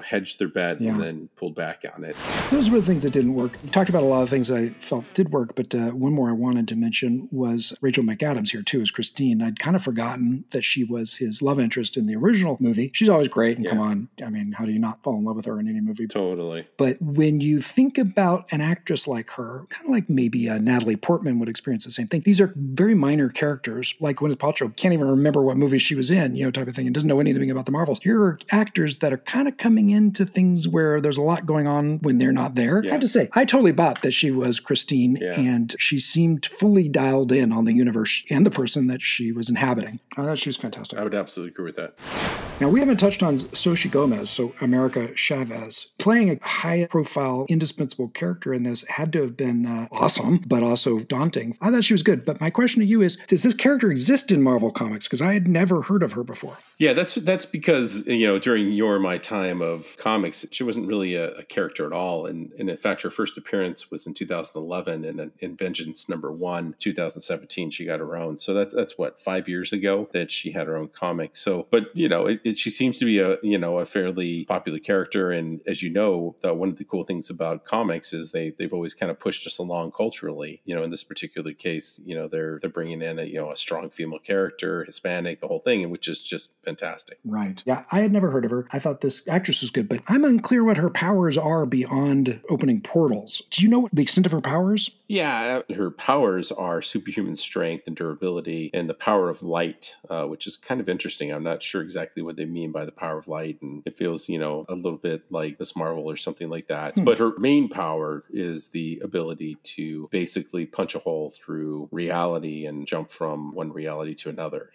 hedged 0.00 0.38
their 0.38 0.48
bet 0.48 0.80
yeah. 0.80 0.90
and 0.90 1.00
then 1.00 1.28
pulled 1.36 1.54
back 1.54 1.84
on 1.94 2.04
it. 2.04 2.16
Those 2.50 2.70
were 2.70 2.80
the 2.80 2.86
things 2.86 3.02
that 3.04 3.12
didn't 3.12 3.34
work. 3.34 3.58
We 3.62 3.70
talked 3.70 3.88
about 3.88 4.02
a 4.02 4.06
lot 4.06 4.22
of 4.22 4.28
things 4.28 4.50
I 4.50 4.70
felt 4.80 5.04
did 5.14 5.32
work, 5.32 5.54
but 5.54 5.74
uh, 5.74 5.90
one 5.90 6.12
more 6.12 6.28
I 6.28 6.32
wanted 6.32 6.68
to 6.68 6.76
mention 6.76 7.28
was 7.30 7.76
Rachel 7.80 8.04
McAdams 8.04 8.50
here 8.50 8.62
too 8.62 8.80
as 8.80 8.90
Christine. 8.90 9.42
I'd 9.42 9.58
kind 9.58 9.76
of 9.76 9.82
forgotten 9.82 10.44
that 10.50 10.62
she 10.62 10.84
was 10.84 11.16
his 11.16 11.42
love 11.42 11.58
interest 11.60 11.96
in 11.96 12.06
the 12.06 12.16
original 12.16 12.56
movie. 12.60 12.90
She's 12.94 13.08
always 13.08 13.28
great, 13.28 13.56
and 13.56 13.64
yeah. 13.64 13.70
come 13.70 13.80
on, 13.80 14.08
I 14.24 14.30
mean, 14.30 14.52
how 14.52 14.64
do 14.64 14.72
you 14.72 14.78
not 14.78 15.02
fall 15.02 15.16
in 15.16 15.24
love 15.24 15.36
with 15.36 15.46
her 15.46 15.58
in 15.58 15.68
any 15.68 15.80
movie? 15.80 16.06
Totally. 16.06 16.66
But 16.76 17.00
when 17.00 17.40
you 17.40 17.60
think 17.60 17.98
about 17.98 18.46
an 18.52 18.60
actress 18.60 19.06
like 19.06 19.30
her, 19.32 19.66
kind 19.68 19.86
of 19.86 19.92
like 19.92 20.08
maybe 20.08 20.48
uh, 20.48 20.58
Natalie 20.58 20.96
Portman 20.96 21.38
would 21.38 21.48
experience 21.48 21.84
the 21.84 21.90
same 21.90 22.06
thing. 22.06 22.22
These 22.24 22.40
are 22.40 22.52
very 22.56 22.94
minor 22.94 23.28
characters, 23.28 23.94
like 24.00 24.16
Gwyneth 24.16 24.36
Paltrow 24.36 24.74
can't 24.76 24.94
even 24.94 25.08
remember 25.08 25.42
what 25.42 25.56
movie 25.56 25.78
she 25.78 25.94
was 25.94 26.10
in, 26.10 26.36
you 26.36 26.44
know, 26.44 26.50
type 26.50 26.68
of 26.68 26.74
thing, 26.74 26.86
and 26.86 26.94
doesn't 26.94 27.08
know 27.08 27.20
anything 27.20 27.50
about 27.50 27.66
the 27.66 27.72
Marvels. 27.72 28.00
Here 28.02 28.20
are 28.20 28.38
actors 28.50 28.96
that 28.96 29.12
are 29.12 29.18
kind 29.18 29.48
of 29.48 29.56
coming 29.62 29.90
into 29.90 30.26
things 30.26 30.66
where 30.66 31.00
there's 31.00 31.18
a 31.18 31.22
lot 31.22 31.46
going 31.46 31.68
on 31.68 32.00
when 32.00 32.18
they're 32.18 32.32
not 32.32 32.56
there. 32.56 32.82
Yeah. 32.82 32.90
I 32.90 32.92
have 32.94 33.00
to 33.02 33.08
say, 33.08 33.28
I 33.32 33.44
totally 33.44 33.70
bought 33.70 34.02
that 34.02 34.10
she 34.10 34.32
was 34.32 34.58
Christine, 34.58 35.16
yeah. 35.20 35.38
and 35.38 35.72
she 35.78 36.00
seemed 36.00 36.46
fully 36.46 36.88
dialed 36.88 37.30
in 37.30 37.52
on 37.52 37.64
the 37.64 37.72
universe 37.72 38.24
and 38.28 38.44
the 38.44 38.50
person 38.50 38.88
that 38.88 39.00
she 39.00 39.30
was 39.30 39.48
inhabiting. 39.48 40.00
I 40.16 40.24
thought 40.24 40.38
she 40.40 40.48
was 40.48 40.56
fantastic. 40.56 40.98
I 40.98 41.04
would 41.04 41.14
absolutely 41.14 41.52
agree 41.52 41.66
with 41.66 41.76
that. 41.76 42.51
Now, 42.62 42.68
we 42.68 42.78
haven't 42.78 42.98
touched 42.98 43.24
on 43.24 43.38
Xochitl 43.38 43.90
Gomez, 43.90 44.30
so 44.30 44.54
America 44.60 45.12
Chavez. 45.16 45.92
Playing 45.98 46.30
a 46.30 46.46
high 46.46 46.86
profile, 46.88 47.44
indispensable 47.48 48.10
character 48.10 48.54
in 48.54 48.62
this 48.62 48.86
had 48.86 49.12
to 49.14 49.22
have 49.22 49.36
been 49.36 49.66
uh, 49.66 49.88
awesome, 49.90 50.38
but 50.46 50.62
also 50.62 51.00
daunting. 51.00 51.56
I 51.60 51.72
thought 51.72 51.82
she 51.82 51.92
was 51.92 52.04
good. 52.04 52.24
But 52.24 52.40
my 52.40 52.50
question 52.50 52.78
to 52.78 52.86
you 52.86 53.02
is 53.02 53.16
Does 53.26 53.42
this 53.42 53.52
character 53.52 53.90
exist 53.90 54.30
in 54.30 54.44
Marvel 54.44 54.70
Comics? 54.70 55.08
Because 55.08 55.20
I 55.20 55.32
had 55.32 55.48
never 55.48 55.82
heard 55.82 56.04
of 56.04 56.12
her 56.12 56.22
before. 56.22 56.56
Yeah, 56.78 56.92
that's 56.92 57.16
that's 57.16 57.46
because, 57.46 58.06
you 58.06 58.28
know, 58.28 58.38
during 58.38 58.70
your 58.70 59.00
my 59.00 59.18
time 59.18 59.60
of 59.60 59.96
comics, 59.96 60.46
she 60.52 60.62
wasn't 60.62 60.86
really 60.86 61.16
a, 61.16 61.32
a 61.32 61.42
character 61.42 61.84
at 61.84 61.92
all. 61.92 62.26
And, 62.26 62.52
and 62.60 62.70
in 62.70 62.76
fact, 62.76 63.02
her 63.02 63.10
first 63.10 63.36
appearance 63.36 63.90
was 63.90 64.06
in 64.06 64.14
2011 64.14 65.04
and 65.04 65.32
in 65.40 65.56
Vengeance 65.56 66.08
number 66.08 66.30
one, 66.30 66.76
2017, 66.78 67.70
she 67.70 67.86
got 67.86 67.98
her 67.98 68.16
own. 68.16 68.38
So 68.38 68.54
that, 68.54 68.70
that's 68.70 68.96
what, 68.96 69.18
five 69.18 69.48
years 69.48 69.72
ago 69.72 70.08
that 70.12 70.30
she 70.30 70.52
had 70.52 70.68
her 70.68 70.76
own 70.76 70.86
comic. 70.86 71.34
So, 71.34 71.66
but, 71.68 71.86
you 71.94 72.08
know, 72.08 72.26
it, 72.26 72.40
it, 72.44 72.51
she 72.58 72.70
seems 72.70 72.98
to 72.98 73.04
be 73.04 73.18
a, 73.18 73.38
you 73.42 73.58
know, 73.58 73.78
a 73.78 73.84
fairly 73.84 74.44
popular 74.44 74.78
character. 74.78 75.30
And 75.30 75.60
as 75.66 75.82
you 75.82 75.90
know, 75.90 76.36
one 76.42 76.68
of 76.68 76.76
the 76.76 76.84
cool 76.84 77.04
things 77.04 77.30
about 77.30 77.64
comics 77.64 78.12
is 78.12 78.32
they, 78.32 78.50
they've 78.58 78.72
always 78.72 78.94
kind 78.94 79.10
of 79.10 79.18
pushed 79.18 79.46
us 79.46 79.58
along 79.58 79.92
culturally. 79.92 80.60
You 80.64 80.74
know, 80.74 80.82
in 80.82 80.90
this 80.90 81.04
particular 81.04 81.52
case, 81.52 82.00
you 82.04 82.14
know, 82.14 82.28
they're, 82.28 82.58
they're 82.60 82.70
bringing 82.70 83.02
in 83.02 83.18
a, 83.18 83.24
you 83.24 83.36
know, 83.36 83.50
a 83.50 83.56
strong 83.56 83.90
female 83.90 84.18
character, 84.18 84.84
Hispanic, 84.84 85.40
the 85.40 85.48
whole 85.48 85.60
thing, 85.60 85.82
and 85.82 85.92
which 85.92 86.08
is 86.08 86.22
just 86.22 86.52
fantastic. 86.64 87.18
Right. 87.24 87.62
Yeah. 87.66 87.84
I 87.92 88.00
had 88.00 88.12
never 88.12 88.30
heard 88.30 88.44
of 88.44 88.50
her. 88.50 88.66
I 88.72 88.78
thought 88.78 89.00
this 89.00 89.26
actress 89.28 89.60
was 89.60 89.70
good, 89.70 89.88
but 89.88 90.00
I'm 90.08 90.24
unclear 90.24 90.64
what 90.64 90.76
her 90.76 90.90
powers 90.90 91.36
are 91.36 91.66
beyond 91.66 92.40
opening 92.48 92.80
portals. 92.80 93.42
Do 93.50 93.62
you 93.62 93.68
know 93.68 93.88
the 93.92 94.02
extent 94.02 94.26
of 94.26 94.32
her 94.32 94.40
powers? 94.40 94.90
Yeah, 95.08 95.60
her 95.74 95.90
powers 95.90 96.50
are 96.50 96.80
superhuman 96.80 97.36
strength 97.36 97.86
and 97.86 97.94
durability, 97.94 98.70
and 98.72 98.88
the 98.88 98.94
power 98.94 99.28
of 99.28 99.42
light, 99.42 99.96
uh, 100.08 100.24
which 100.24 100.46
is 100.46 100.56
kind 100.56 100.80
of 100.80 100.88
interesting. 100.88 101.30
I'm 101.30 101.42
not 101.42 101.62
sure 101.62 101.82
exactly 101.82 102.22
what 102.22 102.36
they 102.44 102.50
mean 102.50 102.72
by 102.72 102.84
the 102.84 102.92
power 102.92 103.18
of 103.18 103.28
light, 103.28 103.60
and 103.62 103.82
it 103.86 103.96
feels, 103.96 104.28
you 104.28 104.38
know, 104.38 104.64
a 104.68 104.74
little 104.74 104.98
bit 104.98 105.24
like 105.30 105.58
this 105.58 105.74
Marvel 105.74 106.08
or 106.08 106.16
something 106.16 106.48
like 106.48 106.68
that. 106.68 106.94
Hmm. 106.94 107.04
But 107.04 107.18
her 107.18 107.32
main 107.38 107.68
power 107.68 108.24
is 108.30 108.68
the 108.68 109.00
ability 109.02 109.56
to 109.62 110.08
basically 110.10 110.66
punch 110.66 110.94
a 110.94 110.98
hole 110.98 111.30
through 111.30 111.88
reality 111.90 112.66
and 112.66 112.86
jump 112.86 113.10
from 113.10 113.54
one 113.54 113.72
reality 113.72 114.14
to 114.14 114.28
another. 114.28 114.72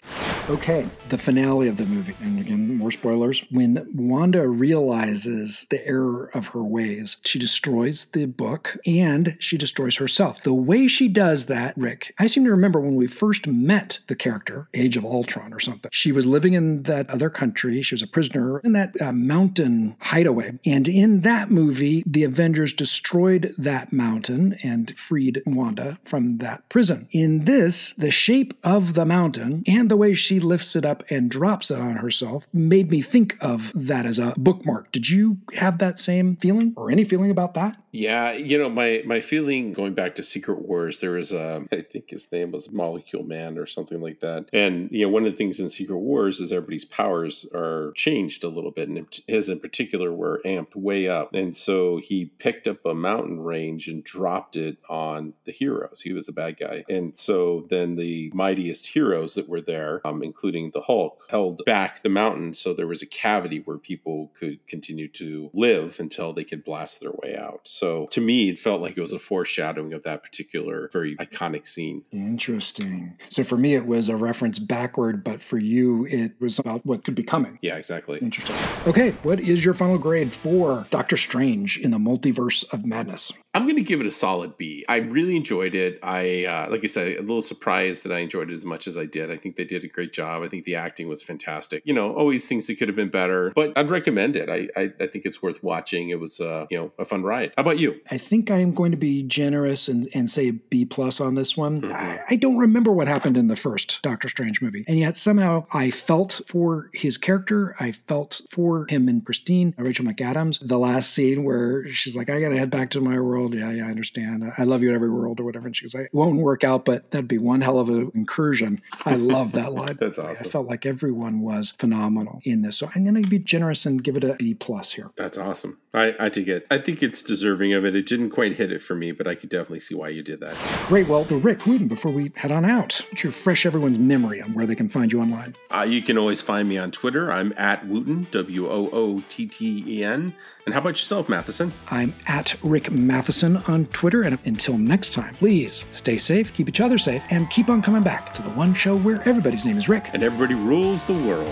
Okay, 0.50 0.88
the 1.10 1.18
finale 1.18 1.68
of 1.68 1.78
the 1.78 1.86
movie, 1.86 2.16
and 2.22 2.40
again, 2.40 2.76
more 2.78 2.92
spoilers. 2.92 3.46
When 3.52 3.86
Wanda 3.94 4.48
realizes 4.48 5.66
the 5.70 5.86
error 5.86 6.32
of 6.34 6.48
her 6.48 6.64
ways, 6.64 7.18
she 7.26 7.38
destroys 7.38 8.06
the 8.06 8.26
book 8.26 8.78
and 8.86 9.36
she 9.40 9.58
destroys 9.58 9.98
herself 9.98 10.08
herself. 10.08 10.42
The 10.44 10.54
way 10.54 10.88
she 10.88 11.08
does 11.08 11.46
that, 11.46 11.78
Rick, 11.78 12.14
I 12.18 12.28
seem 12.28 12.44
to 12.46 12.52
remember 12.52 12.80
when 12.80 12.96
we 12.96 13.08
first 13.08 13.46
met 13.46 14.00
the 14.08 14.16
character, 14.16 14.68
Age 14.74 14.98
of 14.98 15.06
Ultron 15.06 15.54
or 15.54 15.60
something. 15.60 15.90
She 15.92 16.12
was 16.12 16.26
living 16.26 16.54
in 16.54 16.84
that 16.84 17.10
other 17.10 17.30
country. 17.30 17.47
She 17.56 17.94
was 17.94 18.02
a 18.02 18.08
prisoner 18.08 18.60
in 18.60 18.74
that 18.74 19.00
uh, 19.02 19.12
mountain 19.12 19.96
hideaway. 20.00 20.60
And 20.66 20.88
in 20.88 21.22
that 21.22 21.52
movie, 21.52 22.04
the 22.06 22.24
Avengers 22.24 22.74
destroyed 22.74 23.54
that 23.58 23.94
mountain 23.94 24.58
and 24.64 24.98
freed 24.98 25.42
Wanda 25.46 26.00
from 26.04 26.38
that 26.40 26.68
prison. 26.70 27.08
In 27.12 27.46
this, 27.46 27.94
the 27.94 28.12
shape 28.12 28.54
of 28.64 28.94
the 28.94 29.06
mountain 29.06 29.64
and 29.68 29.90
the 29.90 29.98
way 29.98 30.14
she 30.14 30.40
lifts 30.40 30.76
it 30.76 30.86
up 30.86 31.04
and 31.10 31.30
drops 31.30 31.72
it 31.72 31.80
on 31.80 31.98
herself 31.98 32.48
made 32.54 32.92
me 32.92 33.02
think 33.02 33.36
of 33.42 33.72
that 33.76 34.06
as 34.06 34.20
a 34.20 34.34
bookmark. 34.38 34.92
Did 34.92 35.10
you 35.10 35.38
have 35.54 35.80
that 35.80 36.00
same 36.00 36.36
feeling 36.38 36.74
or 36.76 36.92
any 36.92 37.04
feeling 37.04 37.32
about 37.32 37.54
that? 37.56 37.78
Yeah, 37.92 38.34
you 38.34 38.60
know, 38.60 38.70
my 38.70 39.02
my 39.06 39.22
feeling 39.22 39.74
going 39.74 39.96
back 39.96 40.14
to 40.16 40.24
Secret 40.24 40.62
Wars, 40.62 41.00
there 41.00 41.14
was 41.14 41.34
a 41.34 41.64
I 41.72 41.82
think 41.82 42.12
his 42.12 42.32
name 42.32 42.52
was 42.52 42.72
Molecule 42.72 43.24
Man 43.24 43.58
or 43.58 43.66
something 43.66 44.02
like 44.02 44.20
that. 44.20 44.46
And 44.54 44.90
you 44.92 45.06
know, 45.06 45.10
one 45.10 45.26
of 45.26 45.32
the 45.32 45.38
things 45.38 45.60
in 45.60 45.70
Secret 45.70 45.98
Wars 45.98 46.40
is 46.40 46.52
everybody's 46.52 46.86
powers 46.86 47.37
are 47.54 47.92
changed 47.96 48.44
a 48.44 48.50
little 48.50 48.72
bit, 48.72 48.90
and 48.90 49.06
his 49.28 49.50
in 49.50 49.60
particular 49.60 50.12
were 50.12 50.42
amped 50.46 50.76
way 50.76 51.08
up. 51.08 51.34
And 51.34 51.56
so 51.56 51.98
he 51.98 52.26
picked 52.26 52.68
up 52.68 52.86
a 52.86 52.94
mountain 52.94 53.40
range 53.40 53.88
and 53.88 54.04
dropped 54.04 54.56
it 54.56 54.78
on 54.90 55.34
the 55.46 55.52
heroes. 55.52 56.02
He 56.02 56.14
was 56.14 56.26
the 56.26 56.32
bad 56.32 56.58
guy, 56.60 56.84
and 56.90 57.16
so 57.18 57.66
then 57.70 57.96
the 57.96 58.32
mightiest 58.34 58.88
heroes 58.88 59.36
that 59.36 59.50
were 59.50 59.62
there, 59.62 60.02
um, 60.06 60.24
including 60.24 60.72
the 60.72 60.82
Hulk, 60.82 61.26
held 61.30 61.62
back 61.66 62.02
the 62.02 62.10
mountain 62.10 62.54
so 62.54 62.74
there 62.74 62.88
was 62.88 63.02
a 63.02 63.08
cavity 63.08 63.60
where 63.60 63.78
people 63.78 64.32
could 64.34 64.66
continue 64.68 65.08
to 65.10 65.50
live 65.54 66.00
until 66.00 66.34
they 66.34 66.44
could 66.44 66.64
blast 66.64 67.00
their 67.00 67.12
way 67.24 67.36
out. 67.38 67.62
So 67.64 68.08
to 68.08 68.22
me, 68.22 68.50
it 68.50 68.60
felt 68.60 68.82
like 68.82 68.98
it 68.98 69.02
was 69.02 69.14
a 69.14 69.20
foreshadowing 69.20 69.94
of 69.94 70.04
that 70.04 70.24
particular 70.24 70.90
very 70.92 71.16
iconic 71.18 71.68
scene. 71.68 72.04
Interesting. 72.12 73.18
So 73.30 73.44
for 73.44 73.58
me, 73.58 73.76
it 73.76 73.86
was 73.86 74.10
a 74.10 74.16
reference 74.16 74.60
backward, 74.60 75.24
but 75.24 75.42
for 75.42 75.58
you, 75.58 76.06
it 76.10 76.34
was 76.40 76.60
about 76.60 76.86
what 76.86 77.04
could 77.04 77.16
be 77.16 77.24
coming. 77.28 77.60
Yeah, 77.62 77.76
exactly. 77.76 78.20
Interesting. 78.20 78.56
Okay, 78.88 79.12
what 79.24 79.40
is 79.40 79.64
your 79.64 79.74
final 79.74 79.98
grade 79.98 80.32
for 80.32 80.86
Doctor 80.90 81.18
Strange 81.18 81.78
in 81.78 81.92
the 81.92 81.98
Multiverse 81.98 82.72
of 82.74 82.86
Madness? 82.86 83.32
I'm 83.54 83.64
going 83.64 83.76
to 83.76 83.82
give 83.82 84.00
it 84.00 84.06
a 84.06 84.12
solid 84.12 84.56
B. 84.58 84.86
I 84.88 84.98
really 84.98 85.36
enjoyed 85.36 85.74
it. 85.74 85.98
I, 86.04 86.46
uh, 86.46 86.68
like 86.70 86.84
I 86.84 86.88
said, 86.88 87.18
a 87.18 87.22
little 87.22 87.42
surprised 87.42 88.06
that 88.06 88.12
I 88.12 88.20
enjoyed 88.20 88.52
it 88.52 88.54
as 88.54 88.66
much 88.66 88.88
as 88.88 89.00
I 89.00 89.06
did. 89.06 89.32
I 89.32 89.36
think 89.36 89.56
they 89.56 89.66
did 89.66 89.84
a 89.84 89.88
great 89.88 90.14
job. 90.14 90.44
I 90.44 90.48
think 90.48 90.66
the 90.66 90.76
acting 90.76 91.08
was 91.08 91.24
fantastic. 91.24 91.82
You 91.84 91.94
know, 91.94 92.14
always 92.14 92.48
things 92.48 92.68
that 92.68 92.78
could 92.78 92.88
have 92.88 92.96
been 92.96 93.10
better, 93.10 93.52
but 93.56 93.74
I'd 93.76 93.90
recommend 93.90 94.36
it. 94.36 94.48
I, 94.48 94.68
I, 94.80 94.94
I 95.00 95.08
think 95.08 95.26
it's 95.26 95.42
worth 95.42 95.64
watching. 95.64 96.10
It 96.10 96.20
was, 96.20 96.40
uh, 96.40 96.68
you 96.70 96.78
know, 96.78 96.92
a 97.00 97.06
fun 97.06 97.24
ride. 97.24 97.52
How 97.58 97.62
about 97.62 97.80
you? 97.80 98.00
I 98.12 98.18
think 98.18 98.52
I 98.52 98.60
am 98.60 98.74
going 98.74 98.92
to 98.92 98.98
be 98.98 99.24
generous 99.24 99.88
and, 99.88 100.08
and 100.14 100.30
say 100.30 100.50
a 100.50 100.54
B 100.54 100.86
plus 100.86 101.20
on 101.20 101.34
this 101.34 101.58
one. 101.58 101.82
Mm-hmm. 101.82 101.94
I, 101.94 102.20
I 102.30 102.36
don't 102.36 102.58
remember 102.58 102.92
what 102.92 103.08
happened 103.08 103.38
in 103.38 103.48
the 103.48 103.56
first 103.56 104.04
Doctor 104.04 104.30
Strange 104.30 104.62
movie, 104.62 104.86
and 104.88 105.00
yet 105.00 105.18
somehow 105.18 105.66
I 105.74 105.90
felt 105.90 106.42
for 106.46 106.92
his 106.94 107.17
character. 107.18 107.76
I 107.80 107.92
felt 107.92 108.42
for 108.50 108.86
him 108.90 109.08
and 109.08 109.26
Christine, 109.26 109.74
Rachel 109.78 110.06
McAdams. 110.06 110.60
The 110.66 110.78
last 110.78 111.12
scene 111.12 111.44
where 111.44 111.92
she's 111.94 112.16
like, 112.16 112.30
"I 112.30 112.40
got 112.40 112.50
to 112.50 112.58
head 112.58 112.70
back 112.70 112.92
to 112.92 113.02
my 113.02 113.20
world." 113.20 113.54
Yeah, 113.54 113.72
yeah, 113.72 113.88
I 113.88 113.90
understand. 113.90 114.52
I 114.58 114.64
love 114.64 114.82
you 114.82 114.90
in 114.90 114.96
every 114.96 115.10
world 115.10 115.40
or 115.40 115.44
whatever. 115.44 115.68
And 115.68 115.76
she 115.76 115.86
goes, 115.86 115.96
"It 115.96 116.14
won't 116.14 116.38
work 116.40 116.64
out, 116.64 116.86
but 116.86 117.12
that'd 117.12 117.28
be 117.28 117.38
one 117.38 117.62
hell 117.62 117.80
of 117.80 117.90
an 117.90 118.12
incursion." 118.14 118.82
I 119.06 119.16
love 119.16 119.54
that 119.54 119.74
line. 119.80 119.98
That's 120.00 120.20
awesome. 120.20 120.46
I 120.46 120.50
felt 120.50 120.68
like 120.68 120.86
everyone 120.86 121.42
was 121.42 121.72
phenomenal 121.72 122.40
in 122.44 122.62
this, 122.62 122.78
so 122.78 122.90
I'm 122.96 123.04
going 123.04 123.22
to 123.22 123.30
be 123.30 123.40
generous 123.40 123.86
and 123.86 124.04
give 124.04 124.18
it 124.18 124.24
a 124.24 124.36
B 124.38 124.54
plus 124.54 124.94
here. 124.94 125.12
That's 125.16 125.38
awesome. 125.38 125.78
I, 125.94 126.16
I 126.20 126.30
take 126.30 126.48
it. 126.48 126.68
I 126.70 126.78
think 126.78 127.02
it's 127.02 127.24
deserving 127.24 127.74
of 127.74 127.86
it. 127.86 127.96
It 127.96 128.06
didn't 128.06 128.30
quite 128.30 128.56
hit 128.56 128.72
it 128.72 128.82
for 128.82 128.96
me, 128.96 129.12
but 129.12 129.28
I 129.28 129.36
could 129.36 129.50
definitely 129.50 129.80
see 129.80 129.96
why 129.96 130.10
you 130.10 130.22
did 130.22 130.40
that. 130.42 130.56
Great. 130.88 131.08
Well, 131.08 131.26
Rick 131.26 131.60
Wootten, 131.62 131.88
before 131.88 132.12
we 132.12 132.32
head 132.36 132.52
on 132.52 132.66
out, 132.66 133.02
you 133.24 133.30
refresh 133.30 133.66
everyone's 133.66 133.98
memory 133.98 134.42
on 134.42 134.54
where 134.54 134.68
they 134.68 134.76
can 134.76 134.90
find 134.90 135.12
you 135.12 135.20
online? 135.22 135.56
Uh, 135.72 135.86
you 135.88 136.02
can 136.02 136.18
always 136.18 136.42
find 136.42 136.70
me 136.70 136.78
on 136.78 136.92
Twitter. 137.08 137.32
I'm 137.32 137.54
at 137.56 137.86
Wootten, 137.86 138.30
W 138.32 138.68
O 138.68 138.90
O 138.92 139.24
T 139.30 139.46
T 139.46 139.82
E 139.88 140.04
N. 140.04 140.34
And 140.66 140.74
how 140.74 140.82
about 140.82 140.90
yourself, 140.90 141.30
Matheson? 141.30 141.72
I'm 141.90 142.14
at 142.28 142.58
Rick 142.62 142.92
Matheson 142.92 143.56
on 143.70 143.86
Twitter. 143.86 144.24
And 144.24 144.38
until 144.44 144.78
next 144.78 145.14
time, 145.14 145.34
please 145.36 145.86
stay 145.94 146.18
safe, 146.18 146.54
keep 146.54 146.68
each 146.68 146.82
other 146.82 146.98
safe, 146.98 147.24
and 147.30 147.50
keep 147.50 147.70
on 147.70 147.82
coming 147.82 148.04
back 148.04 148.34
to 148.34 148.42
the 148.42 148.50
one 148.50 148.74
show 148.74 148.98
where 148.98 149.22
everybody's 149.26 149.66
name 149.66 149.78
is 149.78 149.88
Rick. 149.88 150.10
And 150.12 150.22
everybody 150.22 150.56
rules 150.56 151.06
the 151.06 151.14
world. 151.14 151.48